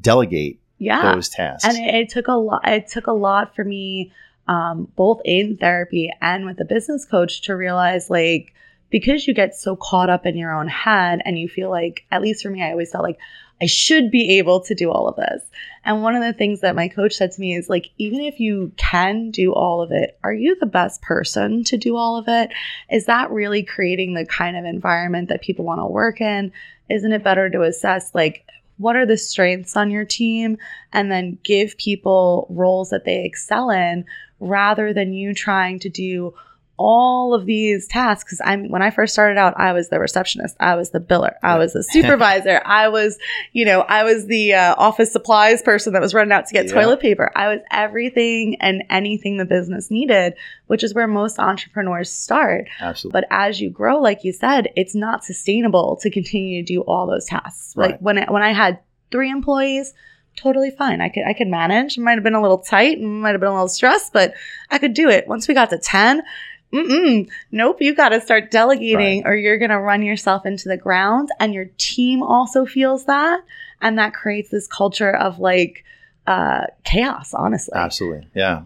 delegate 0.00 0.58
yeah. 0.78 1.14
those 1.14 1.28
tasks. 1.28 1.64
And 1.64 1.76
it, 1.76 1.94
it, 1.94 2.08
took 2.10 2.28
a 2.28 2.32
lot. 2.32 2.66
It 2.66 2.88
took 2.88 3.06
a 3.06 3.12
lot 3.12 3.54
for 3.54 3.64
me, 3.64 4.12
um, 4.48 4.88
both 4.96 5.20
in 5.24 5.56
therapy 5.56 6.10
and 6.20 6.44
with 6.44 6.60
a 6.60 6.64
business 6.64 7.04
coach, 7.04 7.42
to 7.42 7.56
realize 7.56 8.10
like 8.10 8.52
because 8.90 9.26
you 9.26 9.34
get 9.34 9.54
so 9.54 9.76
caught 9.76 10.10
up 10.10 10.26
in 10.26 10.36
your 10.36 10.54
own 10.54 10.68
head 10.68 11.20
and 11.24 11.38
you 11.38 11.48
feel 11.48 11.70
like, 11.70 12.04
at 12.10 12.22
least 12.22 12.42
for 12.42 12.50
me, 12.50 12.62
I 12.62 12.70
always 12.70 12.92
felt 12.92 13.04
like 13.04 13.18
I 13.60 13.66
should 13.66 14.10
be 14.10 14.38
able 14.38 14.60
to 14.60 14.74
do 14.74 14.90
all 14.90 15.08
of 15.08 15.16
this. 15.16 15.42
And 15.84 16.02
one 16.02 16.14
of 16.14 16.22
the 16.22 16.32
things 16.32 16.60
that 16.60 16.76
my 16.76 16.88
coach 16.88 17.14
said 17.14 17.32
to 17.32 17.40
me 17.40 17.56
is 17.56 17.68
like, 17.68 17.90
even 17.96 18.20
if 18.20 18.38
you 18.38 18.72
can 18.76 19.30
do 19.30 19.52
all 19.54 19.80
of 19.80 19.92
it, 19.92 20.18
are 20.22 20.32
you 20.32 20.56
the 20.60 20.66
best 20.66 21.00
person 21.02 21.64
to 21.64 21.76
do 21.76 21.96
all 21.96 22.16
of 22.16 22.26
it? 22.28 22.52
Is 22.90 23.06
that 23.06 23.30
really 23.30 23.62
creating 23.62 24.14
the 24.14 24.26
kind 24.26 24.56
of 24.56 24.64
environment 24.64 25.30
that 25.30 25.42
people 25.42 25.64
want 25.64 25.80
to 25.80 25.86
work 25.86 26.20
in? 26.20 26.52
Isn't 26.90 27.12
it 27.12 27.24
better 27.24 27.48
to 27.50 27.62
assess 27.62 28.14
like 28.14 28.44
what 28.78 28.96
are 28.96 29.06
the 29.06 29.16
strengths 29.16 29.76
on 29.76 29.90
your 29.90 30.04
team 30.04 30.58
and 30.92 31.10
then 31.10 31.38
give 31.42 31.76
people 31.78 32.46
roles 32.50 32.90
that 32.90 33.04
they 33.04 33.24
excel 33.24 33.70
in 33.70 34.04
rather 34.40 34.92
than 34.92 35.12
you 35.12 35.34
trying 35.34 35.78
to 35.78 35.88
do 35.88 36.34
all 36.78 37.32
of 37.32 37.46
these 37.46 37.86
tasks 37.86 38.24
because 38.24 38.40
i'm 38.44 38.68
when 38.68 38.82
i 38.82 38.90
first 38.90 39.12
started 39.12 39.38
out 39.38 39.54
i 39.58 39.72
was 39.72 39.88
the 39.88 39.98
receptionist 39.98 40.56
i 40.60 40.74
was 40.74 40.90
the 40.90 41.00
biller 41.00 41.34
i 41.42 41.56
was 41.56 41.72
the 41.72 41.82
supervisor 41.82 42.60
i 42.66 42.88
was 42.88 43.18
you 43.52 43.64
know 43.64 43.80
i 43.82 44.04
was 44.04 44.26
the 44.26 44.52
uh, 44.52 44.74
office 44.76 45.12
supplies 45.12 45.62
person 45.62 45.92
that 45.92 46.02
was 46.02 46.12
running 46.12 46.32
out 46.32 46.46
to 46.46 46.52
get 46.52 46.66
yeah. 46.66 46.72
toilet 46.72 47.00
paper 47.00 47.30
i 47.34 47.48
was 47.48 47.60
everything 47.70 48.56
and 48.60 48.84
anything 48.90 49.38
the 49.38 49.44
business 49.44 49.90
needed 49.90 50.34
which 50.66 50.84
is 50.84 50.92
where 50.92 51.06
most 51.06 51.38
entrepreneurs 51.38 52.12
start 52.12 52.66
absolutely 52.80 53.20
but 53.20 53.28
as 53.30 53.60
you 53.60 53.70
grow 53.70 53.98
like 53.98 54.22
you 54.24 54.32
said 54.32 54.68
it's 54.76 54.94
not 54.94 55.24
sustainable 55.24 55.96
to 55.96 56.10
continue 56.10 56.62
to 56.62 56.66
do 56.66 56.82
all 56.82 57.06
those 57.06 57.24
tasks 57.24 57.74
right. 57.76 57.92
like 57.92 58.00
when 58.00 58.22
when 58.28 58.42
i 58.42 58.52
had 58.52 58.78
three 59.10 59.30
employees 59.30 59.94
totally 60.36 60.70
fine. 60.70 61.00
I 61.00 61.08
could 61.08 61.24
I 61.26 61.32
could 61.32 61.48
manage. 61.48 61.98
It 61.98 62.02
might 62.02 62.14
have 62.14 62.22
been 62.22 62.34
a 62.34 62.42
little 62.42 62.58
tight, 62.58 63.00
might 63.00 63.30
have 63.30 63.40
been 63.40 63.48
a 63.48 63.54
little 63.54 63.68
stressed, 63.68 64.12
but 64.12 64.34
I 64.70 64.78
could 64.78 64.94
do 64.94 65.08
it. 65.08 65.26
Once 65.26 65.48
we 65.48 65.54
got 65.54 65.70
to 65.70 65.78
10, 65.78 66.22
Mm-mm. 66.72 67.28
Nope, 67.52 67.80
you 67.80 67.94
got 67.94 68.10
to 68.10 68.20
start 68.20 68.50
delegating 68.50 69.22
right. 69.22 69.30
or 69.30 69.36
you're 69.36 69.58
going 69.58 69.70
to 69.70 69.78
run 69.78 70.02
yourself 70.02 70.44
into 70.44 70.68
the 70.68 70.76
ground. 70.76 71.30
And 71.38 71.54
your 71.54 71.66
team 71.78 72.22
also 72.22 72.66
feels 72.66 73.06
that. 73.06 73.40
And 73.80 73.98
that 73.98 74.14
creates 74.14 74.50
this 74.50 74.66
culture 74.66 75.14
of 75.14 75.38
like 75.38 75.84
uh, 76.26 76.64
chaos, 76.84 77.34
honestly. 77.34 77.72
Absolutely. 77.74 78.28
Yeah. 78.34 78.62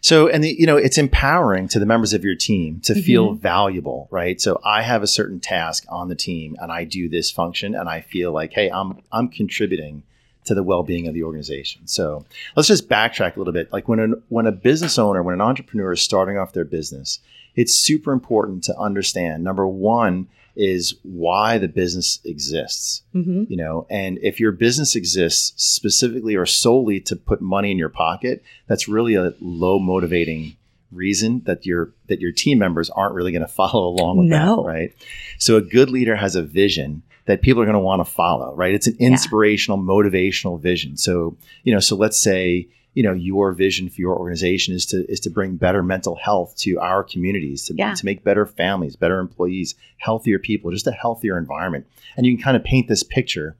So, 0.00 0.28
and 0.28 0.44
the, 0.44 0.54
you 0.58 0.66
know, 0.66 0.76
it's 0.76 0.98
empowering 0.98 1.68
to 1.68 1.78
the 1.78 1.86
members 1.86 2.12
of 2.12 2.24
your 2.24 2.34
team 2.34 2.80
to 2.80 2.92
mm-hmm. 2.92 3.02
feel 3.02 3.32
valuable, 3.34 4.08
right? 4.10 4.40
So 4.40 4.60
I 4.64 4.82
have 4.82 5.02
a 5.02 5.06
certain 5.06 5.40
task 5.40 5.84
on 5.88 6.08
the 6.08 6.14
team 6.14 6.56
and 6.60 6.70
I 6.70 6.84
do 6.84 7.08
this 7.08 7.30
function 7.30 7.74
and 7.74 7.88
I 7.88 8.00
feel 8.00 8.32
like, 8.32 8.52
hey, 8.52 8.70
I'm, 8.70 9.02
I'm 9.10 9.28
contributing 9.28 10.02
to 10.44 10.54
the 10.54 10.62
well-being 10.62 11.06
of 11.06 11.14
the 11.14 11.22
organization. 11.22 11.86
So 11.86 12.26
let's 12.56 12.68
just 12.68 12.88
backtrack 12.88 13.36
a 13.36 13.38
little 13.38 13.52
bit. 13.52 13.72
Like 13.72 13.88
when 13.88 14.00
a, 14.00 14.08
when 14.28 14.46
a 14.46 14.52
business 14.52 14.98
owner, 14.98 15.22
when 15.22 15.34
an 15.34 15.40
entrepreneur 15.40 15.92
is 15.92 16.02
starting 16.02 16.36
off 16.36 16.52
their 16.52 16.64
business, 16.64 17.20
it's 17.54 17.74
super 17.74 18.12
important 18.12 18.64
to 18.64 18.78
understand 18.78 19.44
number 19.44 19.66
one 19.66 20.28
is 20.54 20.94
why 21.02 21.56
the 21.56 21.68
business 21.68 22.18
exists 22.24 23.02
mm-hmm. 23.14 23.44
you 23.48 23.56
know 23.56 23.86
and 23.88 24.18
if 24.22 24.38
your 24.38 24.52
business 24.52 24.94
exists 24.94 25.52
specifically 25.62 26.36
or 26.36 26.44
solely 26.44 27.00
to 27.00 27.16
put 27.16 27.40
money 27.40 27.70
in 27.70 27.78
your 27.78 27.88
pocket 27.88 28.42
that's 28.66 28.88
really 28.88 29.14
a 29.14 29.32
low 29.40 29.78
motivating 29.78 30.56
reason 30.90 31.42
that 31.46 31.64
your 31.64 31.92
that 32.08 32.20
your 32.20 32.32
team 32.32 32.58
members 32.58 32.90
aren't 32.90 33.14
really 33.14 33.32
going 33.32 33.42
to 33.46 33.48
follow 33.48 33.88
along 33.88 34.18
with 34.18 34.28
no. 34.28 34.62
that 34.62 34.68
right 34.68 34.94
so 35.38 35.56
a 35.56 35.62
good 35.62 35.90
leader 35.90 36.16
has 36.16 36.36
a 36.36 36.42
vision 36.42 37.02
that 37.24 37.40
people 37.40 37.62
are 37.62 37.66
going 37.66 37.74
to 37.74 37.80
want 37.80 38.04
to 38.04 38.10
follow 38.10 38.54
right 38.54 38.74
it's 38.74 38.86
an 38.86 38.96
inspirational 38.98 39.78
yeah. 39.78 39.84
motivational 39.84 40.60
vision 40.60 40.96
so 40.96 41.36
you 41.62 41.72
know 41.72 41.80
so 41.80 41.96
let's 41.96 42.20
say 42.20 42.68
you 42.94 43.02
know 43.02 43.12
your 43.12 43.52
vision 43.52 43.88
for 43.88 44.00
your 44.00 44.16
organization 44.16 44.74
is 44.74 44.86
to 44.86 45.10
is 45.10 45.20
to 45.20 45.30
bring 45.30 45.56
better 45.56 45.82
mental 45.82 46.16
health 46.16 46.54
to 46.56 46.78
our 46.78 47.02
communities 47.02 47.66
to, 47.66 47.74
yeah. 47.74 47.94
to 47.94 48.04
make 48.04 48.22
better 48.22 48.44
families 48.44 48.96
better 48.96 49.18
employees 49.18 49.74
healthier 49.98 50.38
people 50.38 50.70
just 50.70 50.86
a 50.86 50.92
healthier 50.92 51.38
environment. 51.38 51.86
And 52.16 52.26
you 52.26 52.36
can 52.36 52.42
kind 52.42 52.56
of 52.56 52.64
paint 52.64 52.88
this 52.88 53.02
picture 53.02 53.56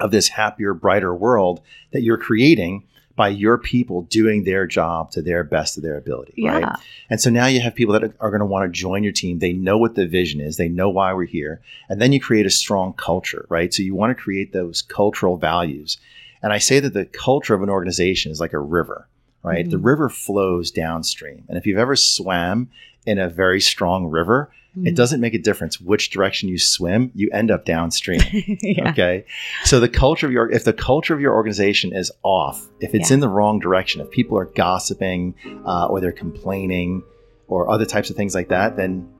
of 0.00 0.10
this 0.10 0.28
happier 0.28 0.74
brighter 0.74 1.14
world 1.14 1.60
that 1.92 2.02
you're 2.02 2.18
creating 2.18 2.84
by 3.16 3.28
your 3.28 3.58
people 3.58 4.02
doing 4.02 4.42
their 4.42 4.66
job 4.66 5.12
to 5.12 5.22
their 5.22 5.44
best 5.44 5.76
of 5.76 5.84
their 5.84 5.96
ability 5.96 6.34
yeah. 6.36 6.58
right 6.58 6.78
and 7.10 7.20
so 7.20 7.30
now 7.30 7.46
you 7.46 7.60
have 7.60 7.72
people 7.72 7.92
that 7.92 8.12
are 8.18 8.30
going 8.30 8.40
to 8.40 8.46
want 8.46 8.64
to 8.64 8.76
join 8.76 9.04
your 9.04 9.12
team. 9.12 9.38
They 9.38 9.52
know 9.52 9.78
what 9.78 9.94
the 9.94 10.06
vision 10.06 10.40
is. 10.40 10.56
They 10.56 10.68
know 10.68 10.90
why 10.90 11.12
we're 11.12 11.26
here. 11.26 11.60
And 11.88 12.00
then 12.00 12.12
you 12.12 12.20
create 12.20 12.46
a 12.46 12.50
strong 12.50 12.92
culture 12.94 13.46
right? 13.48 13.72
So 13.72 13.82
you 13.84 13.94
want 13.94 14.16
to 14.16 14.20
create 14.20 14.52
those 14.52 14.82
cultural 14.82 15.36
values 15.36 15.98
and 16.44 16.52
I 16.52 16.58
say 16.58 16.78
that 16.78 16.92
the 16.92 17.06
culture 17.06 17.54
of 17.54 17.62
an 17.62 17.70
organization 17.70 18.30
is 18.30 18.38
like 18.38 18.52
a 18.52 18.58
river, 18.58 19.08
right? 19.42 19.62
Mm-hmm. 19.62 19.70
The 19.70 19.78
river 19.78 20.10
flows 20.10 20.70
downstream. 20.70 21.42
And 21.48 21.56
if 21.56 21.64
you've 21.64 21.78
ever 21.78 21.96
swam 21.96 22.68
in 23.06 23.18
a 23.18 23.30
very 23.30 23.62
strong 23.62 24.04
river, 24.08 24.52
mm-hmm. 24.76 24.86
it 24.86 24.94
doesn't 24.94 25.22
make 25.22 25.32
a 25.32 25.38
difference 25.38 25.80
which 25.80 26.10
direction 26.10 26.50
you 26.50 26.58
swim, 26.58 27.10
you 27.14 27.30
end 27.32 27.50
up 27.50 27.64
downstream. 27.64 28.20
yeah. 28.60 28.90
Okay. 28.90 29.24
So 29.64 29.80
the 29.80 29.88
culture 29.88 30.26
of 30.26 30.32
your 30.32 30.50
if 30.50 30.64
the 30.64 30.74
culture 30.74 31.14
of 31.14 31.20
your 31.22 31.32
organization 31.32 31.96
is 31.96 32.12
off, 32.22 32.68
if 32.78 32.94
it's 32.94 33.08
yeah. 33.08 33.14
in 33.14 33.20
the 33.20 33.28
wrong 33.30 33.58
direction, 33.58 34.02
if 34.02 34.10
people 34.10 34.36
are 34.36 34.44
gossiping 34.44 35.34
uh, 35.64 35.86
or 35.86 35.98
they're 36.02 36.12
complaining 36.12 37.04
or 37.48 37.70
other 37.70 37.86
types 37.86 38.10
of 38.10 38.16
things 38.16 38.34
like 38.34 38.48
that, 38.48 38.76
then 38.76 39.13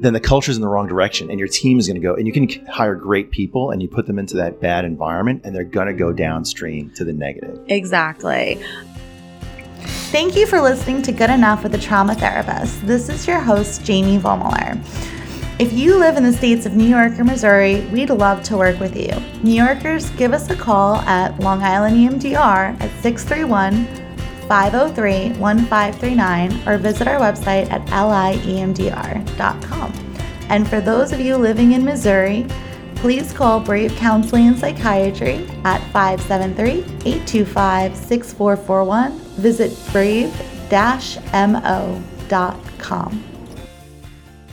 then 0.00 0.12
the 0.12 0.20
culture 0.20 0.50
is 0.50 0.56
in 0.56 0.62
the 0.62 0.68
wrong 0.68 0.86
direction 0.86 1.30
and 1.30 1.38
your 1.38 1.48
team 1.48 1.78
is 1.78 1.86
going 1.86 2.00
to 2.00 2.06
go 2.06 2.14
and 2.14 2.26
you 2.26 2.32
can 2.32 2.48
hire 2.66 2.94
great 2.94 3.30
people 3.30 3.70
and 3.70 3.80
you 3.80 3.88
put 3.88 4.06
them 4.06 4.18
into 4.18 4.36
that 4.36 4.60
bad 4.60 4.84
environment 4.84 5.40
and 5.44 5.54
they're 5.54 5.64
going 5.64 5.86
to 5.86 5.94
go 5.94 6.12
downstream 6.12 6.90
to 6.90 7.04
the 7.04 7.12
negative 7.12 7.58
exactly 7.68 8.62
Thank 10.14 10.36
you 10.36 10.46
for 10.46 10.60
listening 10.60 11.02
to 11.02 11.12
Good 11.12 11.28
Enough 11.28 11.64
with 11.64 11.74
a 11.74 11.78
Trauma 11.78 12.14
Therapist. 12.14 12.86
This 12.86 13.08
is 13.08 13.26
your 13.26 13.40
host, 13.40 13.84
Jamie 13.84 14.16
Vollmuller. 14.16 14.80
If 15.58 15.72
you 15.72 15.98
live 15.98 16.16
in 16.16 16.22
the 16.22 16.32
states 16.32 16.66
of 16.66 16.74
New 16.74 16.86
York 16.86 17.18
or 17.18 17.24
Missouri, 17.24 17.80
we'd 17.92 18.10
love 18.10 18.42
to 18.44 18.56
work 18.56 18.78
with 18.78 18.96
you. 18.96 19.12
New 19.42 19.52
Yorkers, 19.52 20.10
give 20.10 20.32
us 20.32 20.48
a 20.50 20.56
call 20.56 20.96
at 20.98 21.38
Long 21.40 21.62
Island 21.62 21.96
EMDR 21.96 22.80
at 22.80 23.02
631 23.02 24.03
503 24.48 25.38
1539 25.38 26.68
or 26.68 26.78
visit 26.78 27.08
our 27.08 27.18
website 27.18 27.70
at 27.70 27.84
liemdr.com. 27.86 29.92
And 30.48 30.68
for 30.68 30.80
those 30.80 31.12
of 31.12 31.20
you 31.20 31.36
living 31.36 31.72
in 31.72 31.84
Missouri, 31.84 32.46
please 32.96 33.32
call 33.32 33.60
Brave 33.60 33.94
Counseling 33.96 34.48
and 34.48 34.58
Psychiatry 34.58 35.46
at 35.64 35.80
573 35.92 36.78
825 37.04 37.96
6441. 37.96 39.12
Visit 39.36 39.78
brave-mo.com. 39.92 40.54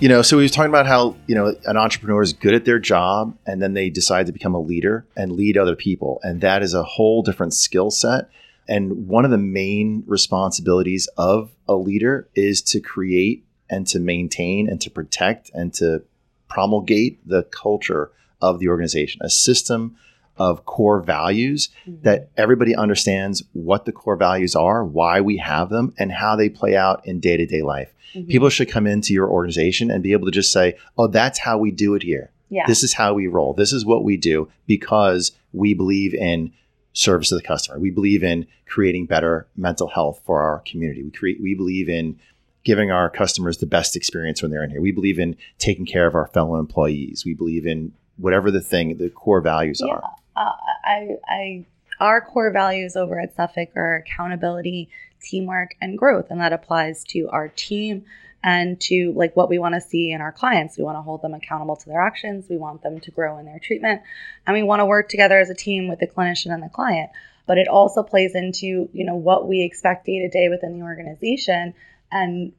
You 0.02 0.10
know, 0.10 0.24
so 0.24 0.36
we 0.36 0.44
were 0.44 0.50
talking 0.50 0.72
about 0.72 0.88
how, 0.88 1.16
you 1.28 1.36
know, 1.36 1.54
an 1.66 1.78
entrepreneur 1.78 2.24
is 2.24 2.34
good 2.34 2.56
at 2.56 2.66
their 2.66 2.80
job 2.80 3.38
and 3.46 3.62
then 3.62 3.74
they 3.74 3.92
decide 3.92 4.26
to 4.26 4.32
become 4.32 4.56
a 4.56 4.60
leader 4.60 5.06
and 5.16 5.34
lead 5.34 5.60
other 5.60 5.76
people. 5.76 6.20
And 6.24 6.42
that 6.42 6.64
is 6.64 6.74
a 6.74 6.82
whole 6.82 7.22
different 7.22 7.54
skill 7.54 7.92
set. 7.92 8.28
And 8.72 9.10
one 9.10 9.26
of 9.26 9.32
the 9.32 9.38
main 9.38 10.06
responsibilities 10.08 11.10
of 11.18 11.52
a 11.68 11.76
leader 11.76 12.30
is 12.36 12.62
to 12.62 12.80
create 12.80 13.46
and 13.70 13.86
to 13.88 14.00
maintain 14.00 14.70
and 14.70 14.80
to 14.80 14.90
protect 14.90 15.52
and 15.54 15.74
to 15.74 16.04
promulgate 16.48 17.20
the 17.28 17.44
culture 17.44 18.12
of 18.42 18.60
the 18.60 18.70
organization, 18.70 19.20
a 19.26 19.30
system 19.30 19.98
of 20.38 20.66
core 20.66 21.02
values 21.02 21.68
mm-hmm. 21.86 22.02
that 22.04 22.30
everybody 22.38 22.74
understands 22.74 23.44
what 23.52 23.84
the 23.84 23.92
core 23.92 24.16
values 24.16 24.56
are, 24.56 24.86
why 24.86 25.20
we 25.20 25.36
have 25.36 25.70
them, 25.70 25.94
and 26.00 26.10
how 26.10 26.38
they 26.38 26.48
play 26.48 26.74
out 26.74 27.06
in 27.06 27.20
day 27.20 27.36
to 27.36 27.46
day 27.46 27.62
life. 27.62 27.94
Mm-hmm. 28.16 28.30
People 28.30 28.50
should 28.50 28.72
come 28.72 28.88
into 28.88 29.14
your 29.14 29.30
organization 29.30 29.92
and 29.92 30.02
be 30.02 30.14
able 30.14 30.28
to 30.28 30.32
just 30.32 30.54
say, 30.54 30.78
oh, 30.98 31.08
that's 31.08 31.40
how 31.40 31.58
we 31.58 31.72
do 31.72 31.94
it 31.96 32.04
here. 32.04 32.32
Yeah. 32.48 32.64
This 32.68 32.84
is 32.84 32.94
how 32.94 33.16
we 33.16 33.28
roll. 33.28 33.54
This 33.54 33.74
is 33.74 33.86
what 33.86 34.06
we 34.06 34.16
do 34.16 34.50
because 34.66 35.34
we 35.52 35.74
believe 35.74 36.14
in 36.14 36.54
service 36.94 37.30
to 37.30 37.36
the 37.36 37.42
customer. 37.42 37.80
We 37.80 37.92
believe 37.92 38.24
in 38.24 38.48
creating 38.68 39.06
better 39.06 39.48
mental 39.56 39.88
health 39.88 40.22
for 40.26 40.42
our 40.42 40.60
community. 40.60 41.04
We 41.04 41.12
create 41.12 41.42
we 41.42 41.56
believe 41.56 41.90
in 41.90 42.20
giving 42.64 42.92
our 42.92 43.10
customers 43.10 43.58
the 43.58 43.66
best 43.66 43.96
experience 43.96 44.42
when 44.42 44.52
they're 44.52 44.64
in 44.64 44.70
here. 44.70 44.82
We 44.82 44.92
believe 44.92 45.20
in 45.20 45.36
taking 45.58 45.86
care 45.86 46.06
of 46.06 46.16
our 46.16 46.28
fellow 46.28 46.58
employees. 46.58 47.24
We 47.26 47.34
believe 47.34 47.66
in 47.66 47.94
whatever 48.18 48.52
the 48.52 48.62
thing 48.62 48.98
the 48.98 49.10
core 49.10 49.42
values 49.42 49.82
yeah. 49.84 49.94
are. 49.94 50.04
Uh, 50.36 50.52
I, 50.86 51.08
I 51.28 51.66
our 52.00 52.22
core 52.22 52.52
values 52.52 52.96
over 52.96 53.20
at 53.20 53.36
Suffolk 53.36 53.70
are 53.76 53.98
accountability, 53.98 54.90
teamwork, 55.22 55.76
and 55.82 55.98
growth. 55.98 56.28
And 56.30 56.42
that 56.42 56.52
applies 56.52 57.04
to 57.06 57.30
our 57.30 57.48
team 57.50 58.06
and 58.44 58.80
to 58.82 59.14
like 59.16 59.36
what 59.36 59.50
we 59.50 59.60
want 59.60 59.76
to 59.76 59.82
see 59.82 60.12
in 60.12 60.22
our 60.22 60.32
clients. 60.32 60.78
We 60.78 60.84
want 60.84 60.98
to 60.98 61.02
hold 61.02 61.22
them 61.22 61.34
accountable 61.34 61.76
to 61.76 61.86
their 61.88 62.02
actions. 62.02 62.46
We 62.50 62.58
want 62.58 62.82
them 62.82 63.00
to 63.00 63.12
grow 63.12 63.38
in 63.38 63.46
their 63.46 63.60
treatment. 63.60 64.02
And 64.48 64.56
we 64.56 64.64
want 64.64 64.80
to 64.80 64.86
work 64.86 65.10
together 65.10 65.40
as 65.40 65.50
a 65.50 65.56
team 65.56 65.88
with 65.88 66.00
the 66.00 66.08
clinician 66.08 66.54
and 66.54 66.64
the 66.64 66.70
client. 66.70 67.12
But 67.46 67.58
it 67.58 67.68
also 67.68 68.04
plays 68.04 68.34
into, 68.34 68.90
you 68.94 69.06
know, 69.06 69.16
what 69.16 69.48
we 69.48 69.64
expect 69.64 70.06
day 70.06 70.20
to 70.20 70.30
day 70.30 70.50
within 70.50 70.80
the 70.80 70.86
organization. 70.86 71.74
And 72.12 72.54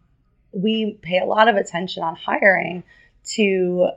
we 0.53 0.99
pay 1.03 1.19
a 1.19 1.25
lot 1.25 1.49
of 1.49 1.57
attention 1.57 2.03
on 2.03 2.15
hiring 2.15 2.85
to 3.35 3.91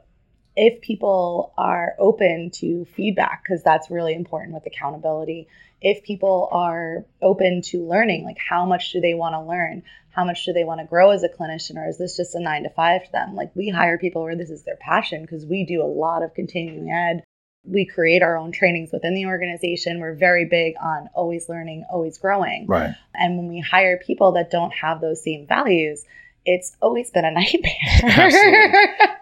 if 0.56 0.82
people 0.82 1.54
are 1.58 1.96
open 2.00 2.50
to 2.50 2.86
feedback, 2.96 3.44
because 3.44 3.62
that's 3.62 3.92
really 3.92 4.14
important 4.14 4.54
with 4.54 4.66
accountability, 4.66 5.48
if 5.86 6.02
people 6.02 6.50
are 6.52 7.06
open 7.22 7.62
to 7.62 7.88
learning, 7.88 8.26
like 8.26 8.40
how 8.40 8.66
much 8.66 8.92
do 8.92 9.00
they 9.00 9.14
want 9.14 9.34
to 9.34 9.42
learn? 9.42 9.84
How 10.10 10.26
much 10.26 10.44
do 10.44 10.52
they 10.52 10.64
want 10.64 10.82
to 10.82 10.88
grow 10.88 11.12
as 11.12 11.22
a 11.22 11.30
clinician? 11.30 11.76
Or 11.76 11.88
is 11.88 12.00
this 12.00 12.18
just 12.18 12.34
a 12.34 12.40
nine 12.40 12.64
to 12.64 12.72
five 12.72 13.06
to 13.06 13.12
them? 13.12 13.36
Like 13.36 13.56
we 13.56 13.70
hire 13.70 14.00
people 14.00 14.24
where 14.24 14.36
this 14.36 14.50
is 14.50 14.64
their 14.64 14.78
passion 14.78 15.22
because 15.22 15.46
we 15.46 15.64
do 15.64 15.84
a 15.84 15.86
lot 15.86 16.24
of 16.24 16.34
continuing 16.34 16.90
ed. 16.90 17.24
We 17.64 17.86
create 17.86 18.24
our 18.24 18.36
own 18.36 18.52
trainings 18.52 18.90
within 18.92 19.14
the 19.14 19.28
organization. 19.28 20.00
We're 20.00 20.16
very 20.16 20.46
big 20.46 20.74
on 20.82 21.08
always 21.14 21.48
learning, 21.50 21.86
always 21.92 22.18
growing. 22.18 22.66
Right. 22.66 22.96
And 23.14 23.38
when 23.38 23.48
we 23.48 23.60
hire 23.60 24.00
people 24.04 24.32
that 24.32 24.50
don't 24.50 24.74
have 24.74 25.02
those 25.02 25.24
same 25.24 25.46
values, 25.46 26.04
it's 26.46 26.76
always 26.82 27.12
been 27.12 27.26
a 27.26 27.32
nightmare. 28.04 28.74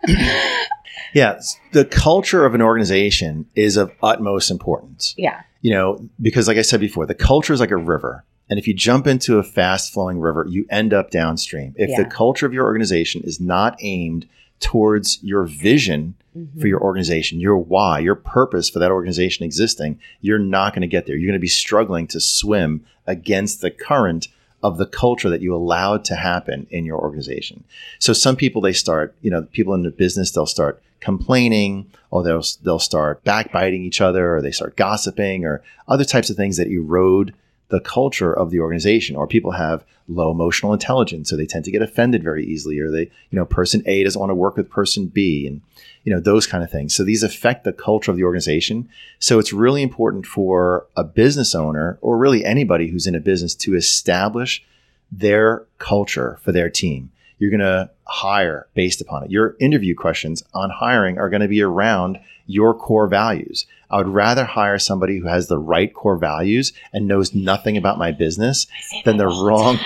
yeah, 1.13 1.41
the 1.73 1.83
culture 1.83 2.45
of 2.45 2.55
an 2.55 2.61
organization 2.61 3.47
is 3.53 3.75
of 3.75 3.91
utmost 4.01 4.49
importance. 4.49 5.13
Yeah. 5.17 5.41
You 5.63 5.71
know, 5.71 6.09
because 6.21 6.47
like 6.47 6.57
I 6.57 6.61
said 6.61 6.79
before, 6.79 7.07
the 7.07 7.15
culture 7.15 7.53
is 7.53 7.59
like 7.59 7.71
a 7.71 7.77
river. 7.77 8.23
And 8.49 8.59
if 8.59 8.67
you 8.67 8.73
jump 8.75 9.07
into 9.07 9.39
a 9.39 9.43
fast 9.43 9.91
flowing 9.91 10.19
river, 10.19 10.45
you 10.47 10.65
end 10.69 10.93
up 10.93 11.09
downstream. 11.09 11.73
If 11.77 11.89
yeah. 11.89 12.03
the 12.03 12.09
culture 12.09 12.45
of 12.45 12.53
your 12.53 12.65
organization 12.65 13.21
is 13.23 13.39
not 13.39 13.77
aimed 13.79 14.27
towards 14.59 15.23
your 15.23 15.45
vision 15.45 16.15
mm-hmm. 16.37 16.59
for 16.59 16.67
your 16.67 16.81
organization, 16.81 17.39
your 17.39 17.57
why, 17.57 17.99
your 17.99 18.15
purpose 18.15 18.69
for 18.69 18.79
that 18.79 18.91
organization 18.91 19.45
existing, 19.45 19.99
you're 20.21 20.37
not 20.37 20.73
going 20.73 20.81
to 20.81 20.87
get 20.87 21.05
there. 21.05 21.15
You're 21.15 21.31
going 21.31 21.39
to 21.39 21.41
be 21.41 21.47
struggling 21.47 22.07
to 22.07 22.19
swim 22.19 22.85
against 23.07 23.61
the 23.61 23.71
current 23.71 24.27
of 24.63 24.77
the 24.77 24.85
culture 24.85 25.29
that 25.29 25.41
you 25.41 25.53
allowed 25.53 26.05
to 26.05 26.15
happen 26.15 26.65
in 26.71 26.85
your 26.85 26.99
organization. 26.99 27.63
So 27.99 28.13
some 28.13 28.35
people 28.35 28.61
they 28.61 28.73
start, 28.73 29.13
you 29.21 29.29
know, 29.29 29.43
people 29.51 29.73
in 29.73 29.83
the 29.83 29.91
business 29.91 30.31
they'll 30.31 30.45
start 30.45 30.81
complaining, 31.01 31.91
or 32.11 32.23
they'll 32.23 32.43
they'll 32.63 32.79
start 32.79 33.23
backbiting 33.25 33.83
each 33.83 33.99
other, 33.99 34.35
or 34.35 34.41
they 34.41 34.51
start 34.51 34.77
gossiping, 34.77 35.45
or 35.45 35.61
other 35.87 36.05
types 36.05 36.29
of 36.29 36.37
things 36.37 36.57
that 36.57 36.67
erode 36.67 37.33
the 37.69 37.79
culture 37.79 38.33
of 38.33 38.51
the 38.51 38.59
organization. 38.59 39.15
Or 39.15 39.27
people 39.27 39.51
have 39.51 39.83
low 40.07 40.31
emotional 40.31 40.73
intelligence, 40.73 41.29
so 41.29 41.37
they 41.37 41.45
tend 41.45 41.65
to 41.65 41.71
get 41.71 41.81
offended 41.81 42.23
very 42.23 42.45
easily, 42.45 42.79
or 42.79 42.91
they, 42.91 43.09
you 43.29 43.39
know, 43.39 43.45
person 43.45 43.83
A 43.85 44.03
doesn't 44.03 44.19
want 44.19 44.29
to 44.29 44.35
work 44.35 44.57
with 44.57 44.69
person 44.69 45.07
B, 45.07 45.47
and 45.47 45.61
you 46.03 46.13
know 46.13 46.19
those 46.19 46.45
kind 46.45 46.63
of 46.63 46.71
things. 46.71 46.93
So 46.93 47.03
these 47.03 47.23
affect 47.23 47.63
the 47.63 47.73
culture 47.73 48.11
of 48.11 48.17
the 48.17 48.23
organization. 48.23 48.89
So 49.19 49.39
it's 49.39 49.53
really 49.53 49.81
important 49.81 50.25
for 50.25 50.87
a 50.95 51.03
business 51.03 51.55
owner, 51.55 51.97
or 52.01 52.17
really 52.17 52.45
anybody 52.45 52.89
who's 52.89 53.07
in 53.07 53.15
a 53.15 53.19
business, 53.19 53.55
to 53.55 53.75
establish 53.75 54.63
their 55.11 55.65
culture 55.77 56.39
for 56.41 56.51
their 56.51 56.69
team 56.69 57.11
you're 57.43 57.51
going 57.51 57.59
to 57.59 57.89
hire 58.05 58.67
based 58.73 59.01
upon 59.01 59.25
it. 59.25 59.29
Your 59.29 59.57
interview 59.59 59.95
questions 59.95 60.43
on 60.53 60.69
hiring 60.69 61.17
are 61.17 61.29
going 61.29 61.41
to 61.41 61.49
be 61.49 61.61
around 61.61 62.17
your 62.47 62.73
core 62.73 63.09
values. 63.09 63.65
I 63.91 63.97
would 63.97 64.07
rather 64.07 64.45
hire 64.45 64.79
somebody 64.79 65.19
who 65.19 65.27
has 65.27 65.49
the 65.49 65.57
right 65.57 65.93
core 65.93 66.15
values 66.15 66.71
and 66.93 67.05
knows 67.05 67.35
nothing 67.35 67.75
about 67.75 67.97
my 67.97 68.13
business 68.13 68.65
than 69.03 69.17
the 69.17 69.27
wrong 69.27 69.77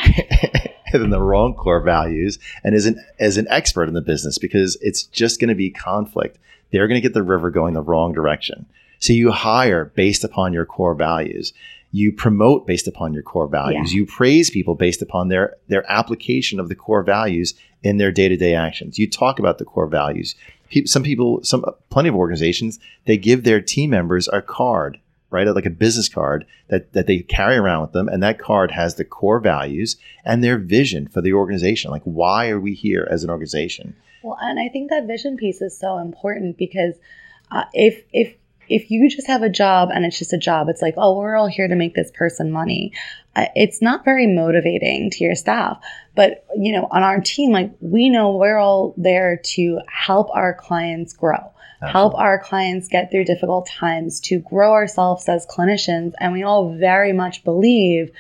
than 0.94 1.10
the 1.10 1.20
wrong 1.20 1.56
core 1.56 1.82
values 1.82 2.38
and 2.64 2.76
isn't 2.76 3.00
as 3.20 3.38
an 3.38 3.48
expert 3.50 3.88
in 3.88 3.96
the 3.96 4.02
business 4.02 4.38
because 4.38 4.78
it's 4.82 5.02
just 5.02 5.40
going 5.40 5.50
to 5.50 5.56
be 5.56 5.72
conflict. 5.72 6.38
They're 6.72 6.88
going 6.88 7.02
to 7.02 7.08
get 7.08 7.16
the 7.16 7.24
river 7.24 7.50
going 7.50 7.74
the 7.74 7.82
wrong 7.82 8.14
direction. 8.14 8.68
So 9.00 9.14
you 9.14 9.32
hire 9.32 9.86
based 9.96 10.24
upon 10.24 10.54
your 10.54 10.66
core 10.66 10.94
values 10.94 11.54
you 11.92 12.12
promote 12.12 12.68
based 12.68 12.88
upon 12.88 13.14
your 13.14 13.24
core 13.24 13.48
values. 13.48 13.94
Yeah. 13.94 14.00
you 14.00 14.06
praise 14.06 14.50
people 14.50 14.76
based 14.76 15.02
upon 15.02 15.30
their 15.30 15.56
their 15.68 15.90
application 15.92 16.60
of 16.60 16.70
the 16.70 16.76
core 16.76 17.04
values 17.04 17.54
in 17.84 17.98
their 17.98 18.12
day-to-day 18.12 18.54
actions. 18.54 19.00
You 19.00 19.10
talk 19.10 19.40
about 19.40 19.58
the 19.58 19.66
core 19.66 19.88
values. 19.88 20.36
Some 20.86 21.04
people 21.04 21.44
some 21.44 21.64
plenty 21.90 22.10
of 22.10 22.16
organizations 22.16 22.80
they 23.06 23.18
give 23.18 23.44
their 23.44 23.62
team 23.62 23.90
members 23.90 24.28
a 24.28 24.42
card 24.42 25.00
right? 25.30 25.46
Like 25.48 25.66
a 25.66 25.70
business 25.70 26.08
card 26.08 26.46
that, 26.70 26.94
that 26.94 27.06
they 27.06 27.20
carry 27.20 27.58
around 27.58 27.82
with 27.82 27.92
them 27.92 28.08
and 28.08 28.24
that 28.24 28.40
card 28.40 28.72
has 28.72 28.96
the 28.96 29.04
core 29.04 29.42
values 29.42 29.98
and 30.24 30.42
their 30.42 30.58
vision 30.58 31.06
for 31.06 31.20
the 31.20 31.34
organization. 31.34 31.92
Like 31.92 32.04
why 32.04 32.50
are 32.50 32.62
we 32.62 32.74
here 32.74 33.06
as 33.12 33.26
an 33.26 33.30
organization? 33.30 33.96
Well 34.24 34.38
and 34.42 34.60
i 34.60 34.68
think 34.68 34.90
that 34.90 35.08
vision 35.08 35.38
piece 35.38 35.62
is 35.62 35.78
so 35.78 36.00
important 36.00 36.58
because 36.58 36.96
uh, 37.52 37.64
if 37.74 38.04
if 38.12 38.36
if 38.70 38.92
you 38.92 39.10
just 39.10 39.28
have 39.28 39.42
a 39.42 39.50
job 39.50 39.90
and 39.94 40.06
it's 40.06 40.18
just 40.18 40.34
a 40.34 40.38
job, 40.38 40.70
it's 40.70 40.82
like, 40.82 40.96
oh, 40.98 41.18
we're 41.18 41.36
all 41.36 41.48
here 41.48 41.68
to 41.68 41.76
make 41.76 41.96
this 41.96 42.12
person 42.14 42.52
money. 42.52 42.94
It's 43.56 43.82
not 43.82 44.04
very 44.04 44.28
motivating 44.28 45.12
to 45.12 45.24
your 45.24 45.36
staff. 45.36 45.80
But, 46.16 46.46
you 46.56 46.74
know, 46.74 46.88
on 46.90 47.04
our 47.04 47.20
team, 47.22 47.52
like 47.52 47.72
we 47.82 48.10
know 48.10 48.36
we're 48.36 48.58
all 48.58 48.94
there 48.98 49.40
to 49.56 49.80
help 49.88 50.30
our 50.34 50.54
clients 50.54 51.14
grow, 51.14 51.38
Absolutely. 51.82 51.92
help 51.92 52.16
our 52.16 52.40
clients 52.40 52.88
get 52.88 53.12
through 53.12 53.26
difficult 53.26 53.68
times, 53.68 54.20
to 54.22 54.40
grow 54.40 54.74
ourselves 54.74 55.30
as 55.30 55.46
clinicians. 55.46 56.14
And 56.20 56.34
we 56.34 56.44
all 56.44 56.76
very 56.76 57.14
much 57.14 57.44
believe 57.44 58.12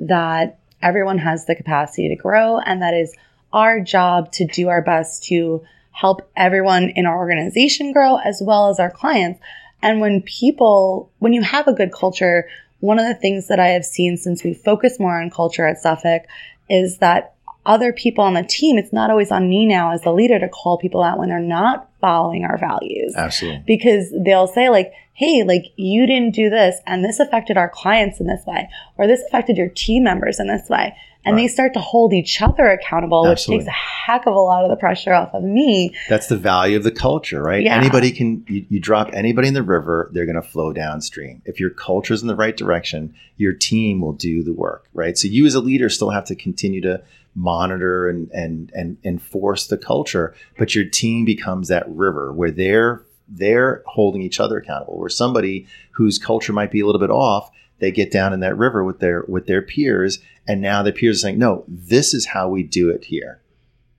that 0.00 0.58
everyone 0.82 1.18
has 1.18 1.46
the 1.46 1.54
capacity 1.54 2.08
to 2.10 2.16
grow 2.16 2.58
and 2.58 2.82
that 2.82 2.92
is 2.92 3.14
our 3.52 3.80
job 3.80 4.30
to 4.32 4.44
do 4.44 4.68
our 4.68 4.82
best 4.82 5.24
to 5.24 5.64
help 5.92 6.30
everyone 6.36 6.90
in 6.90 7.06
our 7.06 7.16
organization 7.16 7.92
grow 7.92 8.16
as 8.16 8.42
well 8.44 8.68
as 8.68 8.78
our 8.78 8.90
clients. 8.90 9.40
And 9.86 10.00
when 10.00 10.20
people, 10.22 11.12
when 11.20 11.32
you 11.32 11.42
have 11.42 11.68
a 11.68 11.72
good 11.72 11.92
culture, 11.92 12.48
one 12.80 12.98
of 12.98 13.06
the 13.06 13.14
things 13.14 13.46
that 13.46 13.60
I 13.60 13.68
have 13.68 13.84
seen 13.84 14.16
since 14.16 14.42
we 14.42 14.52
focus 14.52 14.98
more 14.98 15.20
on 15.22 15.30
culture 15.30 15.64
at 15.64 15.78
Suffolk 15.78 16.22
is 16.68 16.98
that 16.98 17.34
other 17.64 17.92
people 17.92 18.24
on 18.24 18.34
the 18.34 18.42
team, 18.42 18.78
it's 18.78 18.92
not 18.92 19.10
always 19.10 19.30
on 19.30 19.48
me 19.48 19.64
now 19.64 19.92
as 19.92 20.02
the 20.02 20.12
leader 20.12 20.40
to 20.40 20.48
call 20.48 20.76
people 20.76 21.04
out 21.04 21.20
when 21.20 21.28
they're 21.28 21.38
not 21.38 21.88
following 22.00 22.44
our 22.44 22.58
values. 22.58 23.14
Absolutely. 23.16 23.62
Because 23.64 24.12
they'll 24.24 24.48
say, 24.48 24.70
like, 24.70 24.92
hey, 25.14 25.44
like, 25.44 25.66
you 25.76 26.04
didn't 26.04 26.34
do 26.34 26.50
this, 26.50 26.80
and 26.84 27.04
this 27.04 27.20
affected 27.20 27.56
our 27.56 27.68
clients 27.68 28.18
in 28.18 28.26
this 28.26 28.44
way, 28.44 28.68
or 28.98 29.06
this 29.06 29.22
affected 29.28 29.56
your 29.56 29.68
team 29.68 30.02
members 30.02 30.40
in 30.40 30.48
this 30.48 30.68
way. 30.68 30.96
And 31.26 31.38
they 31.38 31.48
start 31.48 31.74
to 31.74 31.80
hold 31.80 32.12
each 32.12 32.40
other 32.40 32.68
accountable, 32.70 33.28
which 33.28 33.46
takes 33.46 33.66
a 33.66 33.70
heck 33.70 34.26
of 34.26 34.34
a 34.34 34.38
lot 34.38 34.64
of 34.64 34.70
the 34.70 34.76
pressure 34.76 35.12
off 35.12 35.34
of 35.34 35.42
me. 35.42 35.94
That's 36.08 36.28
the 36.28 36.36
value 36.36 36.76
of 36.76 36.84
the 36.84 36.92
culture, 36.92 37.42
right? 37.42 37.62
Yeah. 37.62 37.76
Anybody 37.76 38.12
can, 38.12 38.44
you, 38.48 38.64
you 38.68 38.80
drop 38.80 39.10
anybody 39.12 39.48
in 39.48 39.54
the 39.54 39.62
river, 39.62 40.08
they're 40.12 40.26
going 40.26 40.40
to 40.40 40.42
flow 40.42 40.72
downstream. 40.72 41.42
If 41.44 41.58
your 41.60 41.70
culture's 41.70 42.22
in 42.22 42.28
the 42.28 42.36
right 42.36 42.56
direction, 42.56 43.14
your 43.36 43.52
team 43.52 44.00
will 44.00 44.12
do 44.12 44.42
the 44.42 44.52
work, 44.52 44.88
right? 44.94 45.18
So 45.18 45.28
you 45.28 45.44
as 45.46 45.54
a 45.54 45.60
leader 45.60 45.88
still 45.88 46.10
have 46.10 46.24
to 46.26 46.36
continue 46.36 46.80
to 46.82 47.02
monitor 47.34 48.08
and, 48.08 48.30
and, 48.30 48.72
and 48.74 48.96
enforce 49.04 49.66
the 49.66 49.76
culture, 49.76 50.34
but 50.58 50.74
your 50.74 50.84
team 50.84 51.24
becomes 51.24 51.68
that 51.68 51.88
river 51.88 52.32
where 52.32 52.50
they're, 52.50 53.02
they're 53.28 53.82
holding 53.86 54.22
each 54.22 54.40
other 54.40 54.58
accountable, 54.58 54.98
where 54.98 55.08
somebody 55.08 55.66
whose 55.90 56.18
culture 56.18 56.52
might 56.52 56.70
be 56.70 56.80
a 56.80 56.86
little 56.86 57.00
bit 57.00 57.10
off, 57.10 57.50
they 57.78 57.90
get 57.90 58.10
down 58.10 58.32
in 58.32 58.40
that 58.40 58.56
river 58.56 58.84
with 58.84 59.00
their, 59.00 59.24
with 59.28 59.46
their 59.46 59.62
peers. 59.62 60.18
And 60.48 60.60
now 60.60 60.82
their 60.82 60.92
peers 60.92 61.18
are 61.18 61.20
saying, 61.20 61.38
no, 61.38 61.64
this 61.68 62.14
is 62.14 62.26
how 62.26 62.48
we 62.48 62.62
do 62.62 62.90
it 62.90 63.04
here. 63.04 63.40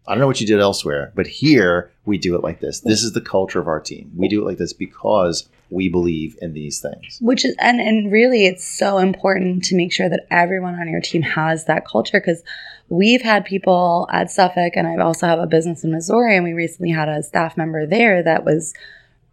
I 0.07 0.13
don't 0.13 0.21
know 0.21 0.27
what 0.27 0.39
you 0.39 0.47
did 0.47 0.61
elsewhere, 0.61 1.11
but 1.15 1.27
here 1.27 1.91
we 2.05 2.17
do 2.17 2.35
it 2.35 2.43
like 2.43 2.61
this. 2.61 2.79
This 2.79 3.03
is 3.03 3.11
the 3.11 3.21
culture 3.21 3.59
of 3.59 3.67
our 3.67 3.81
team. 3.81 4.11
We 4.15 4.29
do 4.29 4.41
it 4.41 4.45
like 4.45 4.57
this 4.57 4.71
because 4.71 5.49
we 5.69 5.89
believe 5.89 6.37
in 6.41 6.53
these 6.53 6.79
things. 6.79 7.17
which 7.21 7.43
is 7.43 7.53
and 7.59 7.81
and 7.81 8.09
really 8.09 8.45
it's 8.45 8.65
so 8.65 8.99
important 8.99 9.65
to 9.65 9.75
make 9.75 9.91
sure 9.91 10.07
that 10.07 10.25
everyone 10.31 10.75
on 10.75 10.87
your 10.87 11.01
team 11.01 11.21
has 11.21 11.65
that 11.65 11.85
culture 11.85 12.21
because 12.21 12.41
we've 12.87 13.21
had 13.21 13.43
people 13.43 14.07
at 14.11 14.31
Suffolk 14.31 14.73
and 14.75 14.87
I 14.87 14.95
also 14.97 15.27
have 15.27 15.39
a 15.39 15.47
business 15.47 15.83
in 15.83 15.91
Missouri 15.91 16.35
and 16.35 16.45
we 16.45 16.53
recently 16.53 16.91
had 16.91 17.09
a 17.09 17.21
staff 17.21 17.57
member 17.57 17.85
there 17.85 18.23
that 18.23 18.45
was 18.45 18.73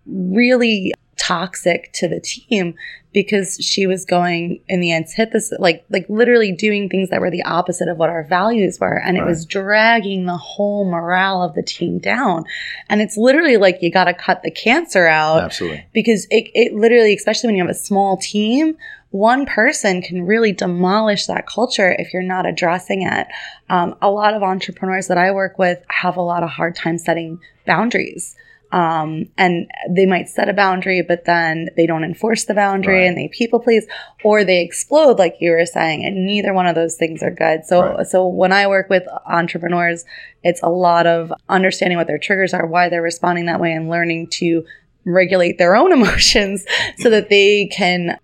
really 0.07 0.93
toxic 1.27 1.93
to 1.95 2.09
the 2.09 2.21
team 2.21 2.75
because 3.13 3.57
she 3.61 3.87
was 3.87 4.05
going 4.05 4.61
in 4.69 4.81
the 4.81 4.93
antithesis 4.93 5.57
like 5.61 5.85
like 5.89 6.05
literally 6.09 6.53
doing 6.53 6.89
things 6.89 7.11
that 7.11 7.21
were 7.21 7.31
the 7.31 7.45
opposite 7.45 7.89
of 7.89 7.97
what 7.97 8.11
our 8.11 8.25
values 8.25 8.79
were. 8.81 8.99
And 8.99 9.17
it 9.17 9.25
was 9.25 9.47
dragging 9.47 10.27
the 10.27 10.37
whole 10.37 10.85
morale 10.85 11.43
of 11.43 11.55
the 11.55 11.63
team 11.63 11.99
down. 11.99 12.45
And 12.89 13.01
it's 13.01 13.17
literally 13.17 13.57
like 13.57 13.79
you 13.81 13.91
got 13.91 14.05
to 14.05 14.15
cut 14.15 14.43
the 14.43 14.51
cancer 14.51 15.07
out 15.07 15.45
Absolutely. 15.45 15.87
because 15.95 16.27
it, 16.31 16.51
it 16.55 16.75
literally 16.75 17.15
especially 17.15 17.49
when 17.49 17.57
you 17.57 17.63
have 17.63 17.71
a 17.71 17.75
small 17.75 18.17
team 18.17 18.77
one 19.11 19.47
person 19.47 20.03
can 20.03 20.27
really 20.27 20.51
demolish 20.51 21.27
that 21.27 21.47
culture 21.47 21.95
if 22.01 22.13
you're 22.13 22.21
not 22.21 22.47
addressing 22.47 23.03
it. 23.03 23.29
Um, 23.71 23.95
a 24.03 24.11
lot 24.11 24.35
of 24.35 24.43
entrepreneurs 24.43 25.07
that 25.07 25.19
i 25.19 25.31
work 25.31 25.57
with 25.57 25.81
have 25.89 26.17
a 26.17 26.21
lot 26.21 26.43
of 26.43 26.51
hard 26.51 26.75
time 26.75 26.99
setting 26.99 27.39
boundaries 27.65 28.35
um, 28.75 29.27
and 29.39 29.71
they 29.89 30.05
might 30.05 30.29
set 30.29 30.49
a 30.49 30.53
boundary 30.53 31.01
but 31.01 31.25
then 31.27 31.69
they 31.77 31.87
don't 31.87 32.03
enforce 32.03 32.45
the 32.45 32.55
boundary 32.55 32.99
Right. 33.01 33.07
and 33.09 33.17
they 33.17 33.29
people 33.29 33.61
please 33.61 33.87
or 34.25 34.43
they 34.43 34.61
explode 34.63 35.19
like 35.19 35.37
you 35.41 35.53
were 35.53 35.65
saying 35.65 36.05
and 36.05 36.27
neither 36.27 36.53
one 36.53 36.67
of 36.67 36.75
those 36.75 36.97
things 36.97 37.23
are 37.23 37.31
good 37.31 37.65
so 37.65 37.77
Right. 37.83 38.07
so 38.07 38.27
when 38.27 38.53
i 38.53 38.67
work 38.67 38.89
with 38.91 39.05
entrepreneurs 39.27 40.05
it's 40.43 40.63
a 40.63 40.69
lot 40.69 41.07
of 41.07 41.33
understanding 41.49 41.99
what 41.99 42.09
their 42.09 42.19
triggers 42.19 42.53
are 42.53 42.67
why 42.67 42.89
they're 42.89 43.01
responding 43.13 43.47
that 43.47 43.61
way 43.61 43.73
and 43.73 43.89
learning 43.89 44.27
to 44.41 44.65
regulate 45.05 45.57
their 45.59 45.77
own 45.77 45.93
emotions 46.01 46.65
so 46.99 47.11
that 47.11 47.29
they 47.29 47.67
can 47.67 48.19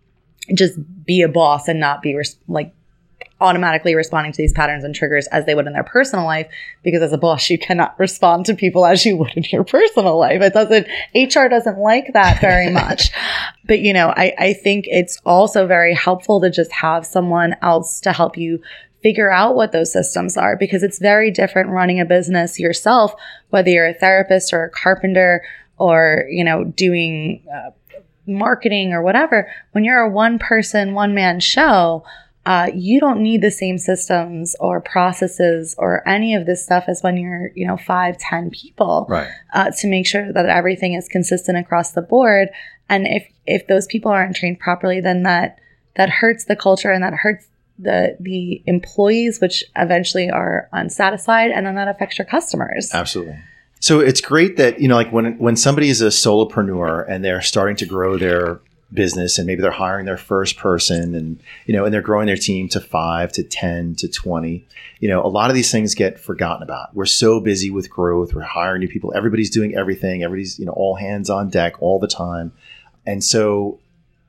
just 0.54 0.78
be 1.04 1.22
a 1.22 1.28
boss 1.28 1.68
and 1.68 1.78
not 1.78 2.02
be 2.02 2.14
res- 2.16 2.38
like 2.48 2.72
automatically 3.40 3.94
responding 3.94 4.32
to 4.32 4.36
these 4.36 4.52
patterns 4.52 4.84
and 4.84 4.94
triggers 4.94 5.26
as 5.28 5.46
they 5.46 5.54
would 5.54 5.66
in 5.66 5.72
their 5.72 5.84
personal 5.84 6.24
life 6.24 6.46
because 6.82 7.02
as 7.02 7.12
a 7.12 7.18
boss 7.18 7.48
you 7.50 7.58
cannot 7.58 7.98
respond 7.98 8.46
to 8.46 8.54
people 8.54 8.84
as 8.84 9.04
you 9.04 9.16
would 9.16 9.32
in 9.36 9.44
your 9.50 9.64
personal 9.64 10.18
life. 10.18 10.40
It 10.42 10.52
doesn't 10.52 10.86
hr 11.14 11.48
doesn't 11.48 11.78
like 11.78 12.12
that 12.12 12.40
very 12.40 12.70
much. 12.72 13.10
But 13.64 13.80
you 13.80 13.92
know 13.92 14.12
I, 14.16 14.34
I 14.38 14.52
think 14.52 14.86
it's 14.88 15.20
also 15.24 15.66
very 15.66 15.94
helpful 15.94 16.40
to 16.40 16.50
just 16.50 16.72
have 16.72 17.06
someone 17.06 17.56
else 17.62 18.00
to 18.02 18.12
help 18.12 18.36
you 18.36 18.60
figure 19.02 19.30
out 19.30 19.54
what 19.54 19.72
those 19.72 19.92
systems 19.92 20.36
are 20.36 20.56
because 20.56 20.82
it's 20.82 20.98
very 20.98 21.30
different 21.30 21.70
running 21.70 22.00
a 22.00 22.04
business 22.04 22.60
yourself 22.60 23.14
whether 23.48 23.70
you're 23.70 23.86
a 23.86 23.94
therapist 23.94 24.52
or 24.52 24.64
a 24.64 24.70
carpenter 24.70 25.42
or 25.78 26.26
you 26.28 26.44
know 26.44 26.64
doing 26.64 27.42
uh, 27.52 27.70
marketing 28.30 28.92
or 28.92 29.02
whatever. 29.02 29.50
When 29.72 29.84
you're 29.84 30.00
a 30.00 30.08
one 30.08 30.38
person 30.38 30.94
one 30.94 31.14
man 31.14 31.40
show 31.40 32.04
uh, 32.46 32.70
you 32.74 33.00
don't 33.00 33.20
need 33.22 33.42
the 33.42 33.50
same 33.50 33.76
systems 33.78 34.56
or 34.60 34.80
processes 34.80 35.74
or 35.78 36.06
any 36.08 36.34
of 36.34 36.46
this 36.46 36.64
stuff 36.64 36.84
as 36.88 37.02
when 37.02 37.16
you're 37.16 37.50
you 37.54 37.66
know 37.66 37.76
five 37.76 38.16
ten 38.18 38.50
people 38.50 39.06
Right. 39.08 39.28
uh, 39.52 39.70
to 39.78 39.86
make 39.86 40.06
sure 40.06 40.32
that 40.32 40.46
everything 40.46 40.94
is 40.94 41.08
consistent 41.08 41.58
across 41.58 41.92
the 41.92 42.02
board. 42.02 42.48
And 42.88 43.06
if 43.06 43.26
if 43.46 43.66
those 43.66 43.86
people 43.86 44.10
aren't 44.10 44.36
trained 44.36 44.58
properly, 44.58 45.00
then 45.00 45.22
that 45.24 45.58
that 45.96 46.08
hurts 46.08 46.44
the 46.44 46.56
culture 46.56 46.90
and 46.90 47.02
that 47.04 47.14
hurts 47.14 47.46
the 47.78 48.16
the 48.20 48.62
employees, 48.66 49.40
which 49.40 49.64
eventually 49.76 50.30
are 50.30 50.68
unsatisfied, 50.72 51.50
and 51.50 51.66
then 51.66 51.74
that 51.76 51.88
affects 51.88 52.18
your 52.18 52.26
customers. 52.26 52.90
Absolutely. 52.94 53.36
So 53.82 54.00
it's 54.00 54.20
great 54.20 54.58
that, 54.58 54.78
you 54.78 54.88
know, 54.88 54.94
like 54.96 55.10
when, 55.10 55.38
when 55.38 55.56
somebody 55.56 55.88
is 55.88 56.02
a 56.02 56.08
solopreneur 56.08 57.06
and 57.08 57.24
they're 57.24 57.40
starting 57.40 57.76
to 57.76 57.86
grow 57.86 58.18
their 58.18 58.60
business 58.92 59.38
and 59.38 59.46
maybe 59.46 59.62
they're 59.62 59.70
hiring 59.70 60.06
their 60.06 60.16
first 60.16 60.56
person 60.56 61.14
and, 61.14 61.40
you 61.66 61.74
know, 61.74 61.84
and 61.84 61.94
they're 61.94 62.02
growing 62.02 62.26
their 62.26 62.36
team 62.36 62.68
to 62.68 62.80
five 62.80 63.32
to 63.32 63.42
10 63.42 63.94
to 63.96 64.08
20, 64.08 64.66
you 64.98 65.08
know, 65.08 65.24
a 65.24 65.28
lot 65.28 65.50
of 65.50 65.54
these 65.54 65.70
things 65.70 65.94
get 65.94 66.18
forgotten 66.18 66.62
about. 66.62 66.94
We're 66.94 67.06
so 67.06 67.40
busy 67.40 67.70
with 67.70 67.88
growth. 67.88 68.34
We're 68.34 68.42
hiring 68.42 68.80
new 68.80 68.88
people. 68.88 69.12
Everybody's 69.14 69.50
doing 69.50 69.74
everything. 69.76 70.22
Everybody's, 70.22 70.58
you 70.58 70.66
know, 70.66 70.72
all 70.72 70.96
hands 70.96 71.30
on 71.30 71.50
deck 71.50 71.80
all 71.80 71.98
the 71.98 72.08
time. 72.08 72.52
And 73.06 73.22
so 73.22 73.78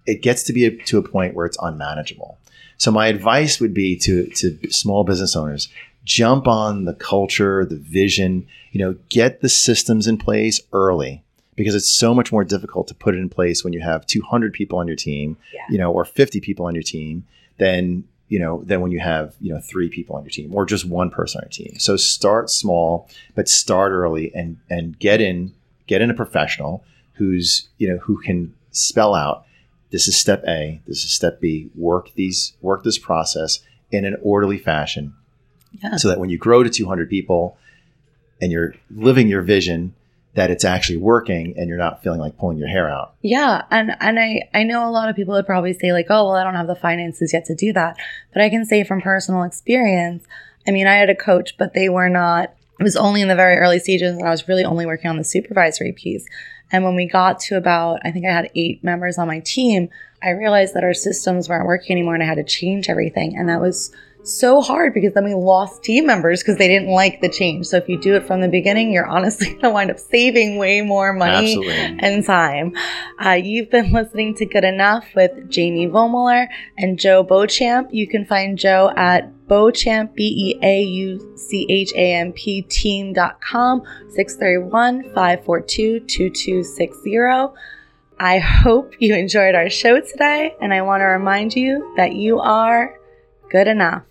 it 0.05 0.21
gets 0.21 0.43
to 0.43 0.53
be 0.53 0.65
a, 0.65 0.77
to 0.85 0.97
a 0.97 1.03
point 1.03 1.33
where 1.33 1.45
it's 1.45 1.57
unmanageable. 1.61 2.37
So 2.77 2.91
my 2.91 3.07
advice 3.07 3.59
would 3.59 3.73
be 3.73 3.95
to, 3.97 4.27
to 4.27 4.71
small 4.71 5.03
business 5.03 5.35
owners, 5.35 5.69
jump 6.03 6.47
on 6.47 6.85
the 6.85 6.93
culture, 6.93 7.65
the 7.65 7.77
vision, 7.77 8.47
you 8.71 8.79
know, 8.79 8.95
get 9.09 9.41
the 9.41 9.49
systems 9.49 10.07
in 10.07 10.17
place 10.17 10.61
early 10.73 11.23
because 11.55 11.75
it's 11.75 11.89
so 11.89 12.13
much 12.13 12.31
more 12.31 12.43
difficult 12.43 12.87
to 12.87 12.95
put 12.95 13.13
it 13.15 13.19
in 13.19 13.29
place 13.29 13.63
when 13.63 13.73
you 13.73 13.81
have 13.81 14.05
200 14.05 14.53
people 14.53 14.79
on 14.79 14.87
your 14.87 14.95
team, 14.95 15.37
Yeah. 15.53 15.61
you 15.69 15.77
know, 15.77 15.91
or 15.91 16.05
50 16.05 16.39
people 16.41 16.65
on 16.65 16.73
your 16.75 16.83
team 16.83 17.25
than, 17.57 18.05
you 18.29 18.39
know, 18.39 18.63
than 18.65 18.81
when 18.81 18.91
you 18.91 18.99
have, 18.99 19.35
you 19.41 19.53
know, 19.53 19.59
three 19.59 19.89
people 19.89 20.15
on 20.15 20.23
your 20.23 20.29
team 20.31 20.53
or 20.55 20.65
just 20.65 20.85
one 20.85 21.09
person 21.09 21.39
on 21.39 21.43
your 21.45 21.49
team. 21.67 21.77
So 21.79 21.97
start 21.97 22.49
small, 22.49 23.09
but 23.35 23.47
start 23.49 23.91
early 23.91 24.33
and 24.33 24.57
and 24.69 24.97
get 24.97 25.19
in 25.21 25.53
get 25.87 26.01
in 26.01 26.09
a 26.09 26.13
professional 26.13 26.83
who's, 27.15 27.67
you 27.77 27.89
know, 27.89 27.97
who 27.97 28.19
can 28.21 28.53
spell 28.71 29.13
out 29.13 29.45
this 29.91 30.07
is 30.07 30.17
step 30.17 30.41
A, 30.47 30.79
this 30.87 31.03
is 31.03 31.11
step 31.11 31.41
B, 31.41 31.69
work 31.75 32.13
these 32.15 32.53
work 32.61 32.83
this 32.85 32.97
process 32.97 33.59
in 33.91 34.05
an 34.05 34.15
orderly 34.23 34.57
fashion 34.57 35.13
Yeah. 35.83 35.97
so 35.97 36.07
that 36.07 36.17
when 36.17 36.29
you 36.29 36.37
grow 36.37 36.63
to 36.63 36.69
200 36.69 37.09
people 37.09 37.57
and 38.41 38.53
you're 38.53 38.73
living 38.89 39.27
your 39.27 39.41
vision 39.41 39.93
that 40.33 40.49
it's 40.49 40.63
actually 40.63 40.97
working 40.97 41.53
and 41.57 41.67
you're 41.67 41.77
not 41.77 42.01
feeling 42.01 42.19
like 42.19 42.37
pulling 42.37 42.57
your 42.57 42.67
hair 42.67 42.89
out 42.89 43.15
Yeah, 43.21 43.63
and 43.69 43.95
and 43.99 44.19
I 44.19 44.49
I 44.53 44.63
know 44.63 44.87
a 44.87 44.91
lot 44.91 45.09
of 45.09 45.15
people 45.15 45.33
would 45.33 45.45
probably 45.45 45.73
say 45.73 45.91
like, 45.93 46.07
"Oh, 46.09 46.25
well, 46.25 46.35
I 46.35 46.43
don't 46.43 46.55
have 46.55 46.67
the 46.67 46.75
finances 46.75 47.33
yet 47.33 47.45
to 47.45 47.55
do 47.55 47.73
that." 47.73 47.97
But 48.33 48.41
I 48.41 48.49
can 48.49 48.65
say 48.65 48.83
from 48.83 49.01
personal 49.01 49.43
experience, 49.43 50.25
I 50.67 50.71
mean, 50.71 50.87
I 50.87 50.95
had 50.95 51.09
a 51.09 51.15
coach, 51.15 51.57
but 51.57 51.73
they 51.73 51.89
were 51.89 52.09
not 52.09 52.53
it 52.79 52.83
was 52.83 52.95
only 52.95 53.21
in 53.21 53.27
the 53.27 53.35
very 53.35 53.57
early 53.57 53.77
stages 53.77 54.15
and 54.15 54.25
I 54.25 54.31
was 54.31 54.47
really 54.47 54.63
only 54.63 54.85
working 54.87 55.09
on 55.09 55.17
the 55.17 55.23
supervisory 55.23 55.91
piece. 55.91 56.25
And 56.71 56.83
when 56.83 56.95
we 56.95 57.05
got 57.05 57.39
to 57.41 57.57
about 57.57 57.99
I 58.03 58.11
think 58.11 58.25
I 58.25 58.31
had 58.31 58.49
8 58.55 58.83
members 58.83 59.17
on 59.17 59.27
my 59.27 59.39
team, 59.39 59.89
I 60.23 60.29
realized 60.29 60.73
that 60.73 60.83
our 60.83 60.93
systems 60.93 61.49
weren't 61.49 61.65
working 61.65 61.91
anymore 61.91 62.13
and 62.13 62.23
I 62.23 62.27
had 62.27 62.37
to 62.37 62.43
change 62.43 62.89
everything 62.89 63.37
and 63.37 63.49
that 63.49 63.61
was 63.61 63.91
so 64.23 64.61
hard 64.61 64.93
because 64.93 65.13
then 65.13 65.23
we 65.23 65.33
lost 65.33 65.83
team 65.83 66.05
members 66.05 66.41
because 66.41 66.57
they 66.57 66.67
didn't 66.67 66.89
like 66.89 67.21
the 67.21 67.29
change. 67.29 67.67
So 67.67 67.77
if 67.77 67.89
you 67.89 67.99
do 67.99 68.15
it 68.15 68.25
from 68.25 68.41
the 68.41 68.47
beginning, 68.47 68.91
you're 68.91 69.07
honestly 69.07 69.47
going 69.49 69.61
to 69.61 69.69
wind 69.69 69.91
up 69.91 69.99
saving 69.99 70.57
way 70.57 70.81
more 70.81 71.13
money 71.13 71.53
absolutely 71.53 71.97
and 71.99 72.25
time. 72.25 72.73
Uh, 73.23 73.31
you've 73.31 73.69
been 73.69 73.91
listening 73.91 74.35
to 74.35 74.45
Good 74.45 74.63
Enough 74.63 75.05
with 75.15 75.49
Jamie 75.49 75.87
Vollmuller 75.87 76.47
and 76.77 76.99
Joe 76.99 77.23
Beauchamp. 77.23 77.89
You 77.91 78.07
can 78.07 78.25
find 78.25 78.57
Joe 78.57 78.91
at 78.95 79.47
Beauchamp, 79.47 80.15
B 80.15 80.55
E 80.55 80.59
A 80.65 80.81
U 80.83 81.37
C 81.37 81.65
H 81.69 81.91
A 81.95 82.13
M 82.13 82.31
P 82.33 82.61
team.com, 82.61 83.81
631 84.09 85.03
542 85.13 85.99
2260. 86.01 87.17
I 88.19 88.37
hope 88.37 88.93
you 88.99 89.15
enjoyed 89.15 89.55
our 89.55 89.69
show 89.69 89.99
today, 89.99 90.55
and 90.61 90.71
I 90.71 90.83
want 90.83 91.01
to 91.01 91.05
remind 91.05 91.55
you 91.55 91.91
that 91.97 92.13
you 92.13 92.39
are 92.39 92.95
good 93.49 93.67
enough. 93.67 94.03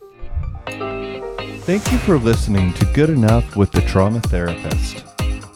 Thank 0.67 1.91
you 1.93 1.99
for 1.99 2.19
listening 2.19 2.73
to 2.75 2.85
Good 2.87 3.11
Enough 3.11 3.57
with 3.57 3.71
the 3.73 3.81
Trauma 3.83 4.21
Therapist. 4.21 5.05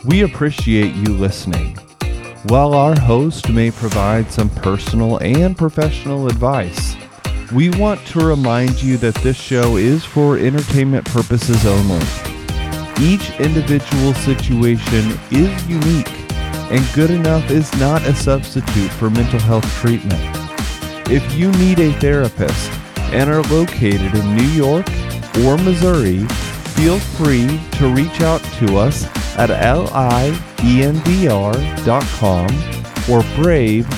We 0.05 0.23
appreciate 0.23 0.95
you 0.95 1.15
listening. 1.17 1.77
While 2.45 2.75
our 2.75 2.99
host 2.99 3.49
may 3.49 3.71
provide 3.71 4.31
some 4.31 4.51
personal 4.51 5.19
and 5.19 5.57
professional 5.57 6.29
advice, 6.29 6.95
we 7.53 7.71
want 7.71 8.05
to 8.09 8.21
remind 8.21 8.83
you 8.83 8.97
that 8.99 9.15
this 9.17 9.37
show 9.37 9.77
is 9.77 10.05
for 10.05 10.39
entertainment 10.39 11.07
purposes 11.07 11.65
only. 11.67 12.05
Each 13.01 13.31
individual 13.41 14.15
situation 14.15 15.19
is 15.31 15.67
unique, 15.67 16.11
and 16.71 16.95
Good 16.95 17.11
Enough 17.11 17.51
is 17.51 17.73
not 17.79 18.03
a 18.03 18.15
substitute 18.15 18.91
for 18.93 19.11
mental 19.11 19.41
health 19.41 19.67
treatment. 19.77 20.21
If 21.11 21.35
you 21.35 21.51
need 21.53 21.81
a 21.81 21.93
therapist 21.99 22.71
and 23.15 23.31
are 23.31 23.43
located 23.45 24.15
in 24.15 24.37
New 24.37 24.49
York, 24.49 24.87
or 25.45 25.57
Missouri, 25.57 26.27
feel 26.75 26.99
free 26.99 27.61
to 27.73 27.89
reach 27.95 28.21
out 28.21 28.43
to 28.59 28.77
us 28.77 29.05
at 29.37 29.51
liemdr.com 30.59 32.49
or 33.11 33.23
brave-mo.com. 33.37 33.95